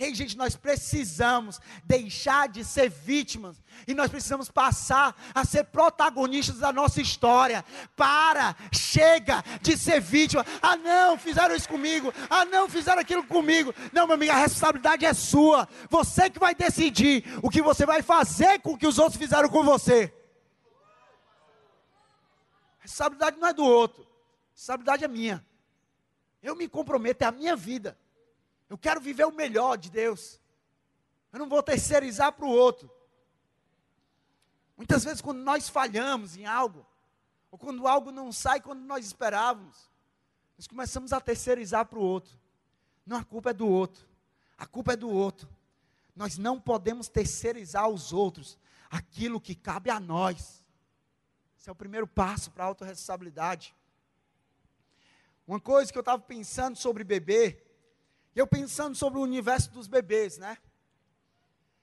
Ei, 0.00 0.14
gente, 0.14 0.34
nós 0.34 0.56
precisamos 0.56 1.60
deixar 1.84 2.48
de 2.48 2.64
ser 2.64 2.88
vítimas 2.88 3.62
e 3.86 3.92
nós 3.92 4.10
precisamos 4.10 4.50
passar 4.50 5.14
a 5.34 5.44
ser 5.44 5.64
protagonistas 5.64 6.56
da 6.56 6.72
nossa 6.72 7.02
história. 7.02 7.62
Para, 7.94 8.56
chega 8.72 9.44
de 9.60 9.76
ser 9.76 10.00
vítima. 10.00 10.42
Ah, 10.62 10.74
não, 10.74 11.18
fizeram 11.18 11.54
isso 11.54 11.68
comigo. 11.68 12.14
Ah, 12.30 12.46
não, 12.46 12.66
fizeram 12.66 12.98
aquilo 12.98 13.22
comigo. 13.24 13.74
Não, 13.92 14.06
meu 14.06 14.14
amigo, 14.14 14.32
a 14.32 14.36
responsabilidade 14.36 15.04
é 15.04 15.12
sua. 15.12 15.68
Você 15.90 16.30
que 16.30 16.38
vai 16.38 16.54
decidir 16.54 17.22
o 17.42 17.50
que 17.50 17.60
você 17.60 17.84
vai 17.84 18.00
fazer 18.00 18.58
com 18.60 18.72
o 18.72 18.78
que 18.78 18.86
os 18.86 18.98
outros 18.98 19.20
fizeram 19.20 19.50
com 19.50 19.62
você. 19.62 20.10
A 22.78 22.84
responsabilidade 22.84 23.36
não 23.38 23.48
é 23.48 23.52
do 23.52 23.66
outro, 23.66 24.02
a 24.02 24.52
responsabilidade 24.54 25.04
é 25.04 25.08
minha. 25.08 25.44
Eu 26.42 26.56
me 26.56 26.66
comprometo, 26.66 27.22
é 27.22 27.26
a 27.26 27.32
minha 27.32 27.54
vida. 27.54 27.98
Eu 28.70 28.78
quero 28.78 29.00
viver 29.00 29.24
o 29.24 29.32
melhor 29.32 29.76
de 29.76 29.90
Deus. 29.90 30.40
Eu 31.32 31.40
não 31.40 31.48
vou 31.48 31.60
terceirizar 31.60 32.32
para 32.32 32.46
o 32.46 32.50
outro. 32.50 32.88
Muitas 34.76 35.04
vezes, 35.04 35.20
quando 35.20 35.40
nós 35.40 35.68
falhamos 35.68 36.36
em 36.36 36.46
algo, 36.46 36.86
ou 37.50 37.58
quando 37.58 37.86
algo 37.86 38.12
não 38.12 38.32
sai 38.32 38.60
quando 38.60 38.80
nós 38.80 39.04
esperávamos, 39.04 39.90
nós 40.56 40.68
começamos 40.68 41.12
a 41.12 41.20
terceirizar 41.20 41.84
para 41.84 41.98
o 41.98 42.02
outro. 42.02 42.38
Não, 43.04 43.16
a 43.16 43.24
culpa 43.24 43.50
é 43.50 43.52
do 43.52 43.66
outro. 43.66 44.08
A 44.56 44.66
culpa 44.66 44.92
é 44.92 44.96
do 44.96 45.10
outro. 45.10 45.48
Nós 46.14 46.38
não 46.38 46.60
podemos 46.60 47.08
terceirizar 47.08 47.84
aos 47.84 48.12
outros 48.12 48.56
aquilo 48.88 49.40
que 49.40 49.54
cabe 49.54 49.90
a 49.90 49.98
nós. 49.98 50.64
Esse 51.58 51.68
é 51.68 51.72
o 51.72 51.74
primeiro 51.74 52.06
passo 52.06 52.50
para 52.52 52.64
a 52.64 52.66
autorresponsabilidade. 52.68 53.74
Uma 55.46 55.58
coisa 55.58 55.90
que 55.90 55.98
eu 55.98 56.02
estava 56.02 56.22
pensando 56.22 56.76
sobre 56.76 57.02
bebê, 57.02 57.60
e 58.34 58.38
eu 58.38 58.46
pensando 58.46 58.94
sobre 58.94 59.18
o 59.18 59.22
universo 59.22 59.70
dos 59.70 59.86
bebês, 59.86 60.38
né? 60.38 60.56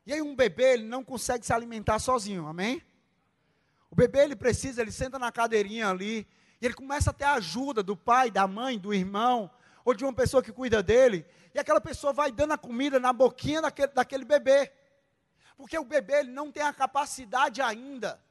E 0.05 0.13
aí 0.13 0.21
um 0.21 0.35
bebê, 0.35 0.73
ele 0.73 0.85
não 0.85 1.03
consegue 1.03 1.45
se 1.45 1.51
alimentar 1.51 1.99
sozinho, 1.99 2.47
amém? 2.47 2.81
O 3.89 3.95
bebê, 3.95 4.23
ele 4.23 4.35
precisa, 4.35 4.81
ele 4.81 4.91
senta 4.91 5.19
na 5.19 5.31
cadeirinha 5.31 5.89
ali, 5.89 6.27
e 6.61 6.65
ele 6.65 6.73
começa 6.73 7.09
a 7.09 7.13
ter 7.13 7.25
a 7.25 7.33
ajuda 7.33 7.83
do 7.83 7.95
pai, 7.95 8.31
da 8.31 8.47
mãe, 8.47 8.79
do 8.79 8.93
irmão, 8.93 9.51
ou 9.83 9.93
de 9.93 10.03
uma 10.05 10.13
pessoa 10.13 10.41
que 10.41 10.51
cuida 10.51 10.81
dele, 10.81 11.25
e 11.53 11.59
aquela 11.59 11.81
pessoa 11.81 12.13
vai 12.13 12.31
dando 12.31 12.53
a 12.53 12.57
comida 12.57 12.99
na 12.99 13.11
boquinha 13.11 13.61
daquele, 13.61 13.91
daquele 13.93 14.25
bebê. 14.25 14.71
Porque 15.57 15.77
o 15.77 15.83
bebê, 15.83 16.19
ele 16.19 16.31
não 16.31 16.51
tem 16.51 16.63
a 16.63 16.71
capacidade 16.71 17.61
ainda, 17.61 18.21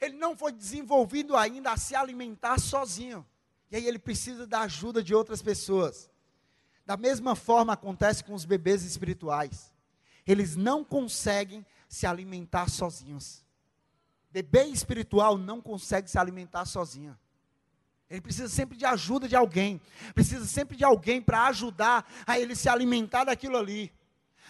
ele 0.00 0.16
não 0.16 0.36
foi 0.36 0.52
desenvolvido 0.52 1.36
ainda 1.36 1.72
a 1.72 1.76
se 1.76 1.94
alimentar 1.94 2.58
sozinho. 2.58 3.26
E 3.70 3.76
aí 3.76 3.86
ele 3.86 3.98
precisa 3.98 4.46
da 4.46 4.60
ajuda 4.62 5.02
de 5.02 5.14
outras 5.14 5.40
pessoas. 5.40 6.10
Da 6.84 6.96
mesma 6.96 7.36
forma 7.36 7.72
acontece 7.72 8.24
com 8.24 8.34
os 8.34 8.44
bebês 8.44 8.82
espirituais. 8.84 9.72
Eles 10.26 10.56
não 10.56 10.84
conseguem 10.84 11.64
se 11.88 12.06
alimentar 12.06 12.68
sozinhos. 12.68 13.44
Bebê 14.30 14.64
espiritual 14.64 15.36
não 15.36 15.60
consegue 15.60 16.10
se 16.10 16.18
alimentar 16.18 16.64
sozinho. 16.64 17.16
Ele 18.08 18.20
precisa 18.20 18.48
sempre 18.48 18.76
de 18.76 18.84
ajuda 18.84 19.28
de 19.28 19.36
alguém. 19.36 19.80
Precisa 20.14 20.44
sempre 20.44 20.76
de 20.76 20.84
alguém 20.84 21.20
para 21.20 21.46
ajudar 21.46 22.06
a 22.26 22.38
ele 22.38 22.54
se 22.54 22.68
alimentar 22.68 23.24
daquilo 23.24 23.56
ali. 23.56 23.92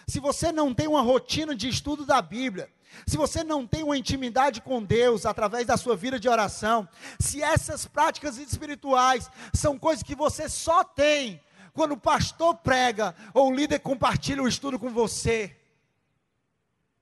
Se 0.06 0.18
você 0.18 0.50
não 0.50 0.74
tem 0.74 0.88
uma 0.88 1.00
rotina 1.00 1.54
de 1.54 1.68
estudo 1.68 2.04
da 2.04 2.20
Bíblia, 2.20 2.68
se 3.06 3.16
você 3.16 3.42
não 3.42 3.66
tem 3.66 3.82
uma 3.82 3.96
intimidade 3.96 4.60
com 4.60 4.82
Deus 4.82 5.24
através 5.24 5.66
da 5.66 5.76
sua 5.76 5.96
vida 5.96 6.18
de 6.18 6.28
oração, 6.28 6.88
se 7.18 7.42
essas 7.42 7.86
práticas 7.86 8.36
espirituais 8.36 9.30
são 9.54 9.78
coisas 9.78 10.02
que 10.02 10.14
você 10.14 10.48
só 10.48 10.84
tem 10.84 11.40
quando 11.72 11.92
o 11.92 12.00
pastor 12.00 12.56
prega 12.56 13.14
ou 13.32 13.50
o 13.50 13.54
líder 13.54 13.78
compartilha 13.80 14.42
o 14.42 14.48
estudo 14.48 14.78
com 14.78 14.90
você, 14.90 15.56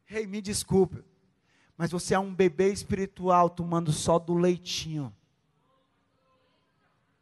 ei, 0.09 0.27
me 0.27 0.41
desculpe, 0.41 1.03
mas 1.77 1.91
você 1.91 2.15
é 2.15 2.19
um 2.19 2.35
bebê 2.35 2.73
espiritual 2.73 3.51
tomando 3.51 3.93
só 3.93 4.19
do 4.19 4.35
leitinho. 4.35 5.15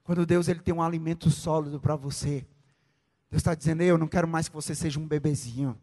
Quando 0.05 0.25
Deus 0.25 0.49
ele 0.49 0.61
tem 0.61 0.75
um 0.75 0.83
alimento 0.83 1.31
sólido 1.31 1.79
para 1.79 1.95
você, 1.95 2.47
Deus 3.31 3.41
está 3.41 3.55
dizendo: 3.55 3.83
Eu 3.83 3.99
não 3.99 4.09
quero 4.09 4.27
mais 4.27 4.49
que 4.49 4.55
você 4.55 4.75
seja 4.75 4.99
um 4.99 5.07
bebezinho. 5.07 5.79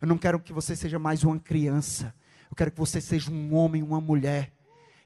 Eu 0.00 0.06
não 0.06 0.16
quero 0.16 0.38
que 0.38 0.52
você 0.52 0.76
seja 0.76 0.98
mais 0.98 1.24
uma 1.24 1.38
criança. 1.38 2.14
Eu 2.50 2.56
quero 2.56 2.70
que 2.70 2.78
você 2.78 3.00
seja 3.00 3.30
um 3.30 3.54
homem, 3.54 3.82
uma 3.82 4.00
mulher. 4.00 4.52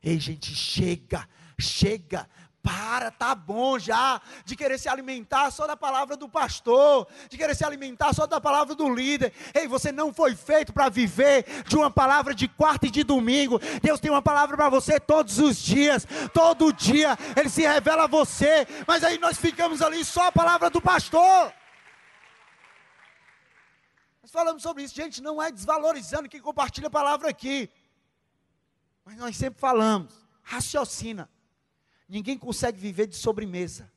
Ei, 0.02 0.18
gente, 0.20 0.54
chega, 0.54 1.26
chega. 1.58 2.28
Para, 2.62 3.10
tá 3.10 3.34
bom 3.34 3.78
já 3.78 4.20
de 4.44 4.56
querer 4.56 4.78
se 4.78 4.88
alimentar 4.88 5.50
só 5.50 5.66
da 5.66 5.76
palavra 5.76 6.16
do 6.16 6.28
pastor, 6.28 7.06
de 7.28 7.38
querer 7.38 7.54
se 7.54 7.64
alimentar 7.64 8.12
só 8.12 8.26
da 8.26 8.40
palavra 8.40 8.74
do 8.74 8.92
líder. 8.92 9.32
Ei, 9.54 9.66
você 9.66 9.92
não 9.92 10.12
foi 10.12 10.34
feito 10.34 10.72
para 10.72 10.88
viver 10.88 11.46
de 11.66 11.76
uma 11.76 11.90
palavra 11.90 12.34
de 12.34 12.48
quarta 12.48 12.86
e 12.86 12.90
de 12.90 13.04
domingo. 13.04 13.60
Deus 13.80 14.00
tem 14.00 14.10
uma 14.10 14.20
palavra 14.20 14.56
para 14.56 14.68
você 14.68 14.98
todos 14.98 15.38
os 15.38 15.56
dias, 15.56 16.06
todo 16.34 16.72
dia 16.72 17.16
ele 17.36 17.48
se 17.48 17.62
revela 17.62 18.04
a 18.04 18.08
você, 18.08 18.66
mas 18.86 19.04
aí 19.04 19.18
nós 19.18 19.38
ficamos 19.38 19.80
ali 19.80 20.04
só 20.04 20.26
a 20.26 20.32
palavra 20.32 20.68
do 20.68 20.80
pastor. 20.80 21.52
Nós 24.20 24.30
falamos 24.30 24.62
sobre 24.62 24.82
isso, 24.82 24.94
gente, 24.94 25.22
não 25.22 25.42
é 25.42 25.50
desvalorizando 25.50 26.28
quem 26.28 26.40
compartilha 26.40 26.88
a 26.88 26.90
palavra 26.90 27.30
aqui. 27.30 27.70
Mas 29.04 29.16
nós 29.16 29.34
sempre 29.34 29.58
falamos, 29.58 30.12
raciocina. 30.42 31.30
Ninguém 32.08 32.38
consegue 32.38 32.78
viver 32.80 33.06
de 33.06 33.16
sobremesa. 33.16 33.90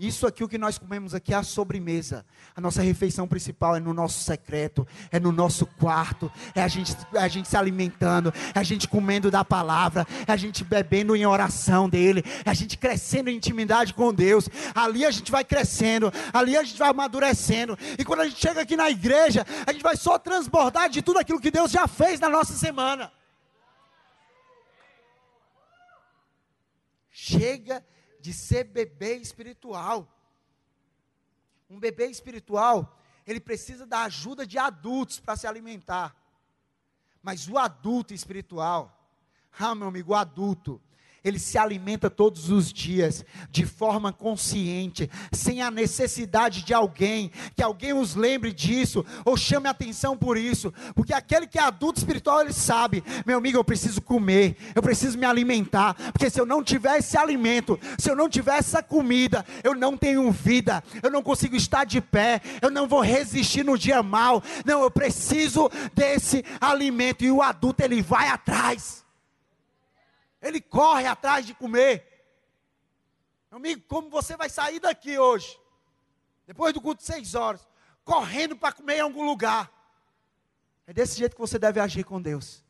Isso 0.00 0.26
aqui, 0.26 0.42
o 0.42 0.48
que 0.48 0.58
nós 0.58 0.78
comemos 0.78 1.14
aqui 1.14 1.32
é 1.32 1.36
a 1.36 1.44
sobremesa. 1.44 2.26
A 2.56 2.60
nossa 2.60 2.82
refeição 2.82 3.28
principal 3.28 3.76
é 3.76 3.78
no 3.78 3.94
nosso 3.94 4.24
secreto, 4.24 4.84
é 5.12 5.20
no 5.20 5.30
nosso 5.30 5.64
quarto, 5.64 6.28
é 6.56 6.60
a 6.60 6.66
gente, 6.66 6.96
é 7.14 7.20
a 7.20 7.28
gente 7.28 7.48
se 7.48 7.56
alimentando, 7.56 8.34
é 8.52 8.58
a 8.58 8.64
gente 8.64 8.88
comendo 8.88 9.30
da 9.30 9.44
palavra, 9.44 10.04
é 10.26 10.32
a 10.32 10.36
gente 10.36 10.64
bebendo 10.64 11.14
em 11.14 11.24
oração 11.24 11.88
dele, 11.88 12.24
é 12.44 12.50
a 12.50 12.54
gente 12.54 12.76
crescendo 12.76 13.30
em 13.30 13.36
intimidade 13.36 13.94
com 13.94 14.12
Deus. 14.12 14.48
Ali 14.74 15.04
a 15.04 15.10
gente 15.12 15.30
vai 15.30 15.44
crescendo, 15.44 16.12
ali 16.32 16.56
a 16.56 16.64
gente 16.64 16.78
vai 16.80 16.90
amadurecendo. 16.90 17.78
E 17.96 18.04
quando 18.04 18.22
a 18.22 18.26
gente 18.26 18.40
chega 18.40 18.62
aqui 18.62 18.76
na 18.76 18.90
igreja, 18.90 19.46
a 19.64 19.72
gente 19.72 19.84
vai 19.84 19.96
só 19.96 20.18
transbordar 20.18 20.90
de 20.90 21.00
tudo 21.00 21.20
aquilo 21.20 21.40
que 21.40 21.50
Deus 21.50 21.70
já 21.70 21.86
fez 21.86 22.18
na 22.18 22.28
nossa 22.28 22.54
semana. 22.54 23.12
Chega 27.24 27.86
de 28.18 28.32
ser 28.32 28.64
bebê 28.64 29.14
espiritual. 29.14 30.12
Um 31.70 31.78
bebê 31.78 32.06
espiritual, 32.06 32.98
ele 33.24 33.38
precisa 33.38 33.86
da 33.86 34.02
ajuda 34.02 34.44
de 34.44 34.58
adultos 34.58 35.20
para 35.20 35.36
se 35.36 35.46
alimentar. 35.46 36.16
Mas 37.22 37.48
o 37.48 37.56
adulto 37.56 38.12
espiritual, 38.12 39.08
ah, 39.56 39.72
meu 39.72 39.86
amigo, 39.86 40.10
o 40.10 40.16
adulto, 40.16 40.82
ele 41.24 41.38
se 41.38 41.56
alimenta 41.56 42.10
todos 42.10 42.50
os 42.50 42.72
dias, 42.72 43.24
de 43.50 43.64
forma 43.64 44.12
consciente, 44.12 45.10
sem 45.32 45.62
a 45.62 45.70
necessidade 45.70 46.62
de 46.62 46.74
alguém, 46.74 47.30
que 47.54 47.62
alguém 47.62 47.92
os 47.92 48.14
lembre 48.14 48.52
disso, 48.52 49.04
ou 49.24 49.36
chame 49.36 49.68
atenção 49.68 50.16
por 50.16 50.36
isso, 50.36 50.72
porque 50.94 51.14
aquele 51.14 51.46
que 51.46 51.58
é 51.58 51.62
adulto 51.62 51.98
espiritual, 51.98 52.40
ele 52.40 52.52
sabe, 52.52 53.04
meu 53.24 53.38
amigo, 53.38 53.58
eu 53.58 53.64
preciso 53.64 54.00
comer, 54.00 54.56
eu 54.74 54.82
preciso 54.82 55.18
me 55.18 55.26
alimentar, 55.26 55.94
porque 56.12 56.28
se 56.28 56.40
eu 56.40 56.46
não 56.46 56.62
tiver 56.62 56.98
esse 56.98 57.16
alimento, 57.16 57.78
se 57.98 58.10
eu 58.10 58.16
não 58.16 58.28
tiver 58.28 58.58
essa 58.58 58.82
comida, 58.82 59.44
eu 59.62 59.74
não 59.74 59.96
tenho 59.96 60.30
vida, 60.30 60.82
eu 61.02 61.10
não 61.10 61.22
consigo 61.22 61.56
estar 61.56 61.84
de 61.84 62.00
pé, 62.00 62.40
eu 62.60 62.70
não 62.70 62.88
vou 62.88 63.00
resistir 63.00 63.64
no 63.64 63.78
dia 63.78 64.02
mal, 64.02 64.42
não, 64.64 64.82
eu 64.82 64.90
preciso 64.90 65.70
desse 65.94 66.44
alimento, 66.60 67.24
e 67.24 67.30
o 67.30 67.42
adulto, 67.42 67.82
ele 67.82 68.02
vai 68.02 68.28
atrás, 68.28 69.01
ele 70.42 70.60
corre 70.60 71.06
atrás 71.06 71.46
de 71.46 71.54
comer. 71.54 72.08
Meu 73.50 73.58
amigo, 73.58 73.82
como 73.86 74.10
você 74.10 74.36
vai 74.36 74.50
sair 74.50 74.80
daqui 74.80 75.18
hoje? 75.18 75.58
Depois 76.46 76.74
do 76.74 76.80
culto 76.80 77.02
seis 77.02 77.34
horas, 77.34 77.66
correndo 78.04 78.56
para 78.56 78.72
comer 78.72 78.96
em 78.96 79.00
algum 79.00 79.24
lugar. 79.24 79.70
É 80.86 80.92
desse 80.92 81.16
jeito 81.16 81.34
que 81.36 81.40
você 81.40 81.58
deve 81.58 81.78
agir 81.78 82.04
com 82.04 82.20
Deus. 82.20 82.64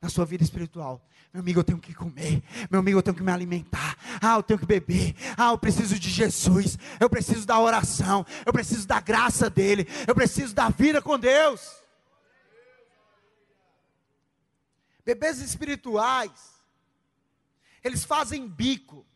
Na 0.00 0.08
sua 0.08 0.24
vida 0.24 0.44
espiritual. 0.44 1.04
Meu 1.32 1.40
amigo, 1.40 1.58
eu 1.58 1.64
tenho 1.64 1.80
que 1.80 1.92
comer. 1.92 2.40
Meu 2.70 2.78
amigo, 2.78 2.98
eu 2.98 3.02
tenho 3.02 3.16
que 3.16 3.22
me 3.22 3.32
alimentar. 3.32 3.96
Ah, 4.22 4.36
eu 4.36 4.42
tenho 4.44 4.60
que 4.60 4.64
beber. 4.64 5.14
Ah, 5.36 5.50
eu 5.50 5.58
preciso 5.58 5.98
de 5.98 6.08
Jesus. 6.08 6.78
Eu 7.00 7.10
preciso 7.10 7.44
da 7.44 7.58
oração. 7.58 8.24
Eu 8.46 8.52
preciso 8.52 8.86
da 8.86 9.00
graça 9.00 9.50
dele. 9.50 9.88
Eu 10.06 10.14
preciso 10.14 10.54
da 10.54 10.68
vida 10.68 11.02
com 11.02 11.18
Deus. 11.18 11.82
Bebês 15.04 15.40
espirituais 15.40 16.57
eles 17.82 18.04
fazem 18.04 18.48
bico 18.48 19.06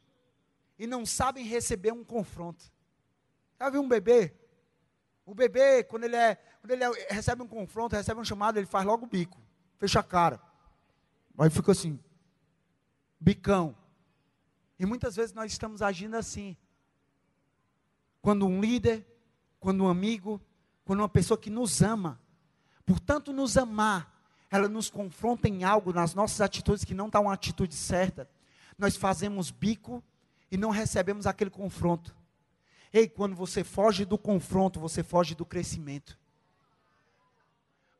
e 0.78 0.86
não 0.86 1.04
sabem 1.06 1.44
receber 1.44 1.92
um 1.92 2.04
confronto. 2.04 2.64
Já 3.58 3.70
viu 3.70 3.82
um 3.82 3.88
bebê? 3.88 4.34
O 5.24 5.34
bebê, 5.34 5.84
quando 5.84 6.04
ele, 6.04 6.16
é, 6.16 6.34
quando 6.60 6.72
ele 6.72 6.84
é, 6.84 7.06
recebe 7.10 7.42
um 7.42 7.48
confronto, 7.48 7.94
recebe 7.94 8.20
um 8.20 8.24
chamado, 8.24 8.58
ele 8.58 8.66
faz 8.66 8.84
logo 8.84 9.04
o 9.04 9.08
bico, 9.08 9.40
fecha 9.78 10.00
a 10.00 10.02
cara. 10.02 10.40
Aí 11.38 11.48
fica 11.48 11.72
assim, 11.72 11.98
bicão. 13.20 13.76
E 14.78 14.84
muitas 14.84 15.14
vezes 15.14 15.32
nós 15.32 15.52
estamos 15.52 15.80
agindo 15.80 16.16
assim. 16.16 16.56
Quando 18.20 18.46
um 18.46 18.60
líder, 18.60 19.06
quando 19.60 19.84
um 19.84 19.88
amigo, 19.88 20.40
quando 20.84 21.00
uma 21.00 21.08
pessoa 21.08 21.38
que 21.38 21.50
nos 21.50 21.82
ama, 21.82 22.20
portanto 22.84 23.32
nos 23.32 23.56
amar, 23.56 24.12
ela 24.50 24.68
nos 24.68 24.90
confronta 24.90 25.48
em 25.48 25.64
algo 25.64 25.92
nas 25.92 26.14
nossas 26.14 26.40
atitudes 26.40 26.84
que 26.84 26.94
não 26.94 27.06
está 27.06 27.20
uma 27.20 27.32
atitude 27.32 27.74
certa, 27.74 28.28
nós 28.82 28.96
fazemos 28.96 29.52
bico 29.52 30.02
e 30.50 30.56
não 30.56 30.70
recebemos 30.70 31.24
aquele 31.24 31.50
confronto. 31.50 32.14
Ei, 32.92 33.08
quando 33.08 33.36
você 33.36 33.62
foge 33.62 34.04
do 34.04 34.18
confronto, 34.18 34.80
você 34.80 35.04
foge 35.04 35.36
do 35.36 35.46
crescimento. 35.46 36.18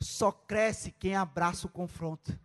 Só 0.01 0.33
cresce 0.33 0.91
quem 0.91 1.15
abraça 1.15 1.69
o 1.69 1.71
confronto. 1.71 2.37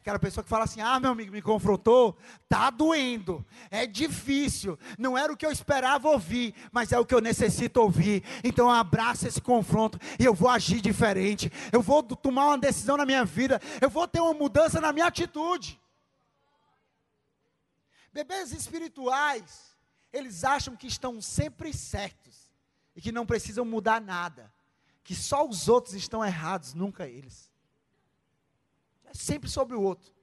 Aquela 0.00 0.18
pessoa 0.18 0.42
que 0.42 0.48
fala 0.48 0.64
assim: 0.64 0.80
"Ah, 0.80 0.98
meu 0.98 1.10
amigo 1.10 1.30
me 1.30 1.42
confrontou, 1.42 2.16
tá 2.48 2.70
doendo, 2.70 3.44
é 3.70 3.86
difícil, 3.86 4.78
não 4.98 5.18
era 5.18 5.30
o 5.30 5.36
que 5.36 5.44
eu 5.44 5.52
esperava 5.52 6.08
ouvir, 6.08 6.54
mas 6.72 6.90
é 6.90 6.98
o 6.98 7.04
que 7.04 7.14
eu 7.14 7.20
necessito 7.20 7.82
ouvir. 7.82 8.24
Então 8.42 8.70
abraça 8.70 9.28
esse 9.28 9.42
confronto 9.42 9.98
e 10.18 10.24
eu 10.24 10.32
vou 10.32 10.48
agir 10.48 10.80
diferente. 10.80 11.52
Eu 11.70 11.82
vou 11.82 12.02
tomar 12.02 12.46
uma 12.46 12.58
decisão 12.58 12.96
na 12.96 13.04
minha 13.04 13.26
vida, 13.26 13.60
eu 13.78 13.90
vou 13.90 14.08
ter 14.08 14.20
uma 14.20 14.32
mudança 14.32 14.80
na 14.80 14.90
minha 14.90 15.06
atitude." 15.06 15.78
Bebês 18.16 18.52
espirituais, 18.52 19.76
eles 20.12 20.44
acham 20.44 20.74
que 20.74 20.86
estão 20.86 21.20
sempre 21.20 21.72
certos 21.72 22.50
e 22.94 23.00
que 23.00 23.12
não 23.12 23.26
precisam 23.26 23.64
mudar 23.64 24.00
nada, 24.00 24.52
que 25.04 25.14
só 25.14 25.46
os 25.46 25.68
outros 25.68 25.94
estão 25.94 26.24
errados, 26.24 26.74
nunca 26.74 27.06
eles 27.06 27.50
sempre 29.16 29.48
sobre 29.48 29.74
o 29.74 29.82
outro. 29.82 30.14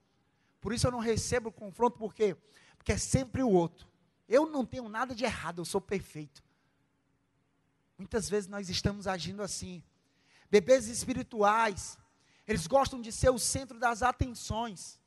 Por 0.62 0.74
isso 0.74 0.88
eu 0.88 0.92
não 0.92 1.00
recebo 1.00 1.52
confronto, 1.52 1.98
por 1.98 2.14
quê? 2.14 2.38
Porque 2.78 2.94
é 2.94 2.98
sempre 2.98 3.44
o 3.44 3.50
outro. 3.50 3.88
Eu 4.28 4.46
não 4.50 4.66
tenho 4.66 4.88
nada 4.88 5.14
de 5.14 5.26
errado, 5.26 5.60
eu 5.60 5.66
sou 5.66 5.82
perfeito. 5.82 6.44
Muitas 7.98 8.30
vezes 8.30 8.50
nós 8.50 8.70
estamos 8.70 9.08
agindo 9.08 9.42
assim. 9.42 9.84
Bebês 10.50 10.88
espirituais, 10.88 11.98
eles 12.48 12.68
gostam 12.68 13.02
de 13.02 13.12
ser 13.12 13.30
o 13.30 13.40
centro 13.40 13.80
das 13.80 14.02
atenções. 14.02 15.00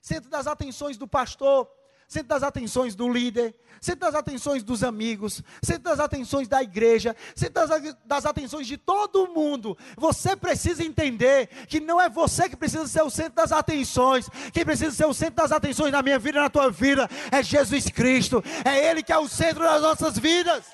Centro 0.00 0.30
das 0.30 0.46
atenções 0.46 0.96
do 0.96 1.08
pastor, 1.08 1.70
centro 2.12 2.28
das 2.28 2.42
atenções 2.42 2.94
do 2.94 3.10
líder, 3.10 3.54
centro 3.80 4.00
das 4.00 4.14
atenções 4.14 4.62
dos 4.62 4.84
amigos, 4.84 5.42
centro 5.62 5.84
das 5.84 5.98
atenções 5.98 6.46
da 6.46 6.62
igreja, 6.62 7.16
centro 7.34 7.66
das, 7.66 7.96
das 8.04 8.26
atenções 8.26 8.66
de 8.66 8.76
todo 8.76 9.28
mundo. 9.28 9.76
Você 9.96 10.36
precisa 10.36 10.84
entender 10.84 11.46
que 11.66 11.80
não 11.80 11.98
é 11.98 12.10
você 12.10 12.50
que 12.50 12.56
precisa 12.56 12.86
ser 12.86 13.00
o 13.02 13.08
centro 13.08 13.32
das 13.32 13.50
atenções, 13.50 14.28
quem 14.52 14.62
precisa 14.62 14.90
ser 14.90 15.06
o 15.06 15.14
centro 15.14 15.36
das 15.36 15.52
atenções 15.52 15.90
na 15.90 16.02
minha 16.02 16.18
vida 16.18 16.38
e 16.38 16.42
na 16.42 16.50
tua 16.50 16.70
vida 16.70 17.08
é 17.30 17.42
Jesus 17.42 17.86
Cristo, 17.88 18.44
é 18.62 18.90
Ele 18.90 19.02
que 19.02 19.12
é 19.12 19.18
o 19.18 19.26
centro 19.26 19.64
das 19.64 19.80
nossas 19.80 20.18
vidas. 20.18 20.66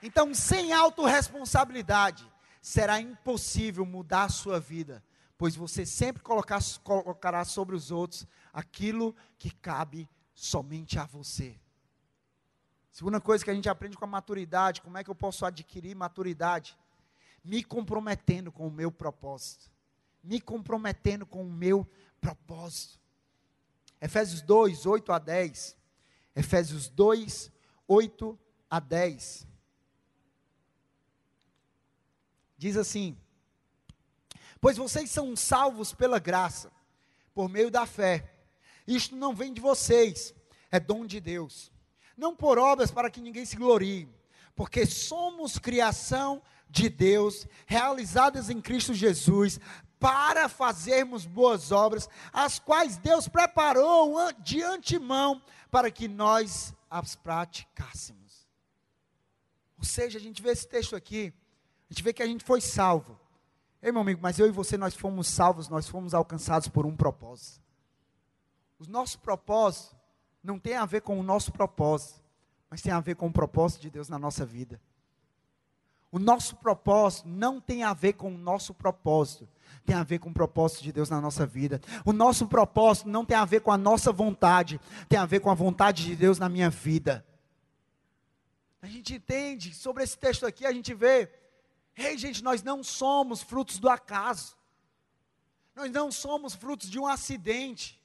Então, 0.00 0.32
sem 0.32 0.72
autorresponsabilidade, 0.72 2.24
será 2.62 3.00
impossível 3.00 3.84
mudar 3.84 4.24
a 4.24 4.28
sua 4.28 4.60
vida 4.60 5.02
pois 5.38 5.54
você 5.54 5.86
sempre 5.86 6.20
colocar, 6.20 6.60
colocará 6.82 7.44
sobre 7.44 7.76
os 7.76 7.92
outros 7.92 8.26
aquilo 8.52 9.14
que 9.38 9.50
cabe 9.50 10.08
somente 10.34 10.98
a 10.98 11.06
você. 11.06 11.56
Segunda 12.90 13.20
coisa 13.20 13.44
que 13.44 13.50
a 13.50 13.54
gente 13.54 13.68
aprende 13.68 13.96
com 13.96 14.04
a 14.04 14.08
maturidade, 14.08 14.82
como 14.82 14.98
é 14.98 15.04
que 15.04 15.10
eu 15.10 15.14
posso 15.14 15.46
adquirir 15.46 15.94
maturidade? 15.94 16.76
Me 17.44 17.62
comprometendo 17.62 18.50
com 18.50 18.66
o 18.66 18.70
meu 18.70 18.90
propósito. 18.90 19.70
Me 20.24 20.40
comprometendo 20.40 21.24
com 21.24 21.42
o 21.42 21.50
meu 21.50 21.88
propósito. 22.20 22.98
Efésios 24.00 24.42
2, 24.42 24.86
8 24.86 25.12
a 25.12 25.18
10. 25.20 25.76
Efésios 26.34 26.88
2, 26.88 27.52
8 27.86 28.38
a 28.68 28.80
10. 28.80 29.46
Diz 32.56 32.76
assim: 32.76 33.16
Pois 34.60 34.76
vocês 34.76 35.10
são 35.10 35.36
salvos 35.36 35.92
pela 35.92 36.18
graça, 36.18 36.70
por 37.34 37.48
meio 37.48 37.70
da 37.70 37.86
fé. 37.86 38.34
Isto 38.86 39.14
não 39.14 39.34
vem 39.34 39.52
de 39.52 39.60
vocês, 39.60 40.34
é 40.70 40.80
dom 40.80 41.06
de 41.06 41.20
Deus. 41.20 41.70
Não 42.16 42.34
por 42.34 42.58
obras 42.58 42.90
para 42.90 43.10
que 43.10 43.20
ninguém 43.20 43.44
se 43.44 43.56
glorie, 43.56 44.08
porque 44.56 44.84
somos 44.84 45.58
criação 45.58 46.42
de 46.68 46.88
Deus, 46.88 47.46
realizadas 47.66 48.50
em 48.50 48.60
Cristo 48.60 48.92
Jesus, 48.92 49.60
para 50.00 50.48
fazermos 50.48 51.26
boas 51.26 51.72
obras, 51.72 52.08
as 52.32 52.58
quais 52.58 52.96
Deus 52.96 53.28
preparou 53.28 54.32
de 54.40 54.62
antemão 54.62 55.42
para 55.70 55.90
que 55.90 56.08
nós 56.08 56.74
as 56.90 57.14
praticássemos. 57.14 58.46
Ou 59.76 59.84
seja, 59.84 60.18
a 60.18 60.20
gente 60.20 60.42
vê 60.42 60.50
esse 60.50 60.66
texto 60.66 60.96
aqui, 60.96 61.32
a 61.88 61.92
gente 61.92 62.02
vê 62.02 62.12
que 62.12 62.22
a 62.22 62.26
gente 62.26 62.44
foi 62.44 62.60
salvo. 62.60 63.18
Ei, 63.80 63.92
meu 63.92 64.00
amigo, 64.00 64.20
mas 64.20 64.38
eu 64.38 64.46
e 64.46 64.50
você, 64.50 64.76
nós 64.76 64.94
fomos 64.94 65.28
salvos, 65.28 65.68
nós 65.68 65.88
fomos 65.88 66.12
alcançados 66.14 66.68
por 66.68 66.84
um 66.84 66.96
propósito. 66.96 67.62
O 68.78 68.88
nosso 68.88 69.18
propósito 69.20 69.96
não 70.42 70.58
tem 70.58 70.74
a 70.74 70.84
ver 70.84 71.00
com 71.00 71.18
o 71.18 71.22
nosso 71.22 71.52
propósito, 71.52 72.20
mas 72.68 72.82
tem 72.82 72.92
a 72.92 73.00
ver 73.00 73.14
com 73.14 73.26
o 73.26 73.32
propósito 73.32 73.82
de 73.82 73.90
Deus 73.90 74.08
na 74.08 74.18
nossa 74.18 74.44
vida. 74.44 74.80
O 76.10 76.18
nosso 76.18 76.56
propósito 76.56 77.28
não 77.28 77.60
tem 77.60 77.82
a 77.82 77.92
ver 77.92 78.14
com 78.14 78.34
o 78.34 78.38
nosso 78.38 78.72
propósito, 78.72 79.46
tem 79.84 79.94
a 79.94 80.02
ver 80.02 80.18
com 80.18 80.30
o 80.30 80.34
propósito 80.34 80.82
de 80.82 80.90
Deus 80.90 81.10
na 81.10 81.20
nossa 81.20 81.46
vida. 81.46 81.80
O 82.04 82.12
nosso 82.12 82.46
propósito 82.46 83.08
não 83.08 83.24
tem 83.24 83.36
a 83.36 83.44
ver 83.44 83.60
com 83.60 83.70
a 83.70 83.76
nossa 83.76 84.10
vontade, 84.10 84.80
tem 85.08 85.18
a 85.18 85.26
ver 85.26 85.40
com 85.40 85.50
a 85.50 85.54
vontade 85.54 86.04
de 86.04 86.16
Deus 86.16 86.38
na 86.38 86.48
minha 86.48 86.70
vida. 86.70 87.24
A 88.80 88.86
gente 88.86 89.14
entende 89.14 89.74
sobre 89.74 90.02
esse 90.02 90.16
texto 90.16 90.46
aqui, 90.46 90.64
a 90.64 90.72
gente 90.72 90.94
vê 90.94 91.30
Ei, 91.98 92.16
gente, 92.16 92.44
nós 92.44 92.62
não 92.62 92.84
somos 92.84 93.42
frutos 93.42 93.80
do 93.80 93.90
acaso. 93.90 94.56
Nós 95.74 95.90
não 95.90 96.12
somos 96.12 96.54
frutos 96.54 96.88
de 96.88 96.98
um 96.98 97.06
acidente. 97.06 98.00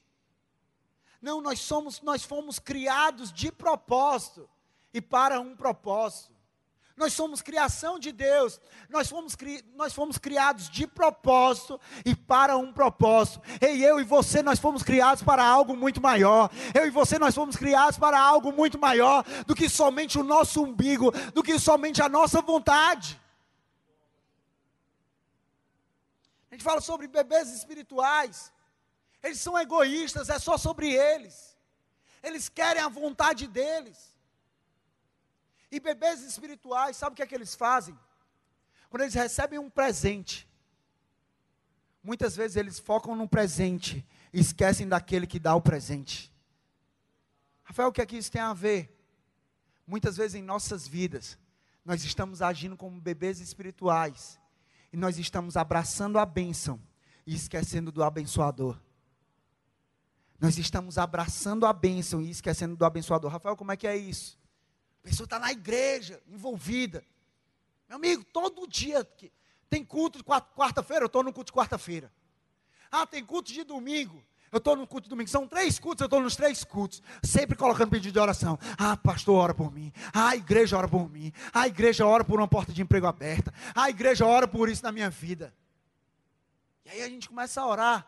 Não, 1.22 1.40
nós 1.40 1.60
somos, 1.60 2.02
nós 2.02 2.24
fomos 2.24 2.58
criados 2.58 3.32
de 3.32 3.52
propósito 3.52 4.50
e 4.92 5.00
para 5.00 5.40
um 5.40 5.56
propósito. 5.56 6.34
Nós 6.98 7.14
somos 7.14 7.42
criação 7.42 7.98
de 7.98 8.12
Deus. 8.12 8.60
Nós 8.90 9.10
fomos, 9.10 9.36
cri, 9.36 9.64
nós 9.76 9.94
fomos 9.94 10.18
criados 10.18 10.70
de 10.70 10.86
propósito 10.88 11.80
e 12.04 12.16
para 12.16 12.58
um 12.58 12.74
propósito. 12.74 13.42
Ei, 13.62 13.84
eu 13.84 14.00
e 14.00 14.04
você, 14.04 14.44
nós 14.44 14.60
fomos 14.60 14.84
criados 14.84 15.24
para 15.24 15.46
algo 15.46 15.76
muito 15.76 16.02
maior. 16.02 16.52
Eu 16.74 16.86
e 16.86 16.90
você, 16.90 17.18
nós 17.18 17.34
fomos 17.34 17.56
criados 17.56 17.98
para 17.98 18.20
algo 18.20 18.52
muito 18.52 18.80
maior 18.80 19.24
do 19.46 19.56
que 19.56 19.70
somente 19.70 20.20
o 20.20 20.24
nosso 20.24 20.64
umbigo, 20.64 21.12
do 21.32 21.44
que 21.44 21.60
somente 21.60 22.02
a 22.02 22.10
nossa 22.10 22.42
vontade. 22.42 23.23
A 26.54 26.56
gente 26.56 26.64
fala 26.64 26.82
sobre 26.82 27.08
bebês 27.08 27.52
espirituais. 27.52 28.54
Eles 29.24 29.40
são 29.40 29.58
egoístas, 29.58 30.30
é 30.30 30.38
só 30.38 30.56
sobre 30.56 30.94
eles. 30.94 31.58
Eles 32.22 32.48
querem 32.48 32.80
a 32.80 32.88
vontade 32.88 33.48
deles. 33.48 34.16
E 35.72 35.80
bebês 35.80 36.22
espirituais, 36.22 36.96
sabe 36.96 37.14
o 37.14 37.16
que 37.16 37.24
é 37.24 37.26
que 37.26 37.34
eles 37.34 37.56
fazem? 37.56 37.98
Quando 38.88 39.02
eles 39.02 39.16
recebem 39.16 39.58
um 39.58 39.68
presente, 39.68 40.48
muitas 42.04 42.36
vezes 42.36 42.56
eles 42.56 42.78
focam 42.78 43.16
no 43.16 43.28
presente 43.28 44.08
e 44.32 44.40
esquecem 44.40 44.88
daquele 44.88 45.26
que 45.26 45.40
dá 45.40 45.56
o 45.56 45.62
presente. 45.62 46.32
Rafael, 47.64 47.90
o 47.90 47.92
que 47.92 48.00
é 48.00 48.06
que 48.06 48.16
isso 48.16 48.32
tem 48.32 48.44
a 48.44 48.54
ver? 48.54 48.96
Muitas 49.88 50.18
vezes 50.18 50.36
em 50.36 50.44
nossas 50.44 50.88
vidas, 50.88 51.36
nós 51.84 52.04
estamos 52.04 52.44
agindo 52.44 52.78
como 52.78 53.02
bebês 53.02 53.40
espirituais 53.40 54.40
e 54.94 54.98
nós 54.98 55.18
estamos 55.18 55.58
abraçando 55.58 56.20
a 56.20 56.26
bênção 56.26 56.80
e 57.26 57.34
esquecendo 57.34 57.92
do 57.92 58.04
abençoador. 58.04 58.80
Nós 60.40 60.60
estamos 60.60 61.00
abraçando 61.00 61.66
a 61.66 61.74
bênção 61.74 62.22
e 62.22 62.30
esquecendo 62.30 62.76
do 62.76 62.86
abençoador. 62.86 63.32
Rafael, 63.32 63.58
como 63.58 63.72
é 63.72 63.78
que 63.78 63.88
é 63.88 63.98
isso? 63.98 64.38
A 65.04 65.08
pessoa 65.08 65.26
está 65.26 65.40
na 65.40 65.52
igreja, 65.52 66.22
envolvida. 66.28 67.04
Meu 67.90 67.98
amigo, 67.98 68.24
todo 68.24 68.68
dia 68.68 69.04
tem 69.68 69.84
culto 69.84 70.20
de 70.20 70.24
quarta-feira, 70.24 71.04
eu 71.04 71.08
estou 71.08 71.24
no 71.24 71.34
culto 71.34 71.52
de 71.52 71.58
quarta-feira. 71.58 72.14
Ah, 72.92 73.08
tem 73.08 73.26
culto 73.26 73.52
de 73.52 73.64
domingo. 73.64 74.24
Eu 74.54 74.60
estou 74.60 74.76
no 74.76 74.86
culto 74.86 75.10
domingo. 75.10 75.28
São 75.32 75.48
três 75.48 75.80
cultos, 75.80 76.02
eu 76.02 76.06
estou 76.06 76.22
nos 76.22 76.36
três 76.36 76.64
cultos. 76.64 77.02
Sempre 77.24 77.58
colocando 77.58 77.90
pedido 77.90 78.14
de 78.14 78.20
oração. 78.20 78.60
Ah, 78.78 78.96
pastor, 78.96 79.36
ora 79.36 79.54
por 79.56 79.74
mim. 79.74 79.92
Ah, 80.14 80.30
a 80.30 80.36
igreja 80.36 80.78
ora 80.78 80.88
por 80.88 81.10
mim. 81.10 81.34
Ah, 81.52 81.62
a 81.62 81.68
igreja 81.68 82.06
ora 82.06 82.24
por 82.24 82.40
uma 82.40 82.48
porta 82.48 82.72
de 82.72 82.80
emprego 82.80 83.08
aberta. 83.08 83.52
Ah, 83.74 83.86
a 83.86 83.90
igreja 83.90 84.28
ora 84.28 84.48
por 84.48 84.70
isso 84.70 84.84
na 84.84 84.92
minha 84.92 85.10
vida. 85.10 85.52
E 86.86 86.90
aí 86.92 87.02
a 87.02 87.10
gente 87.10 87.28
começa 87.28 87.62
a 87.62 87.68
orar. 87.68 88.08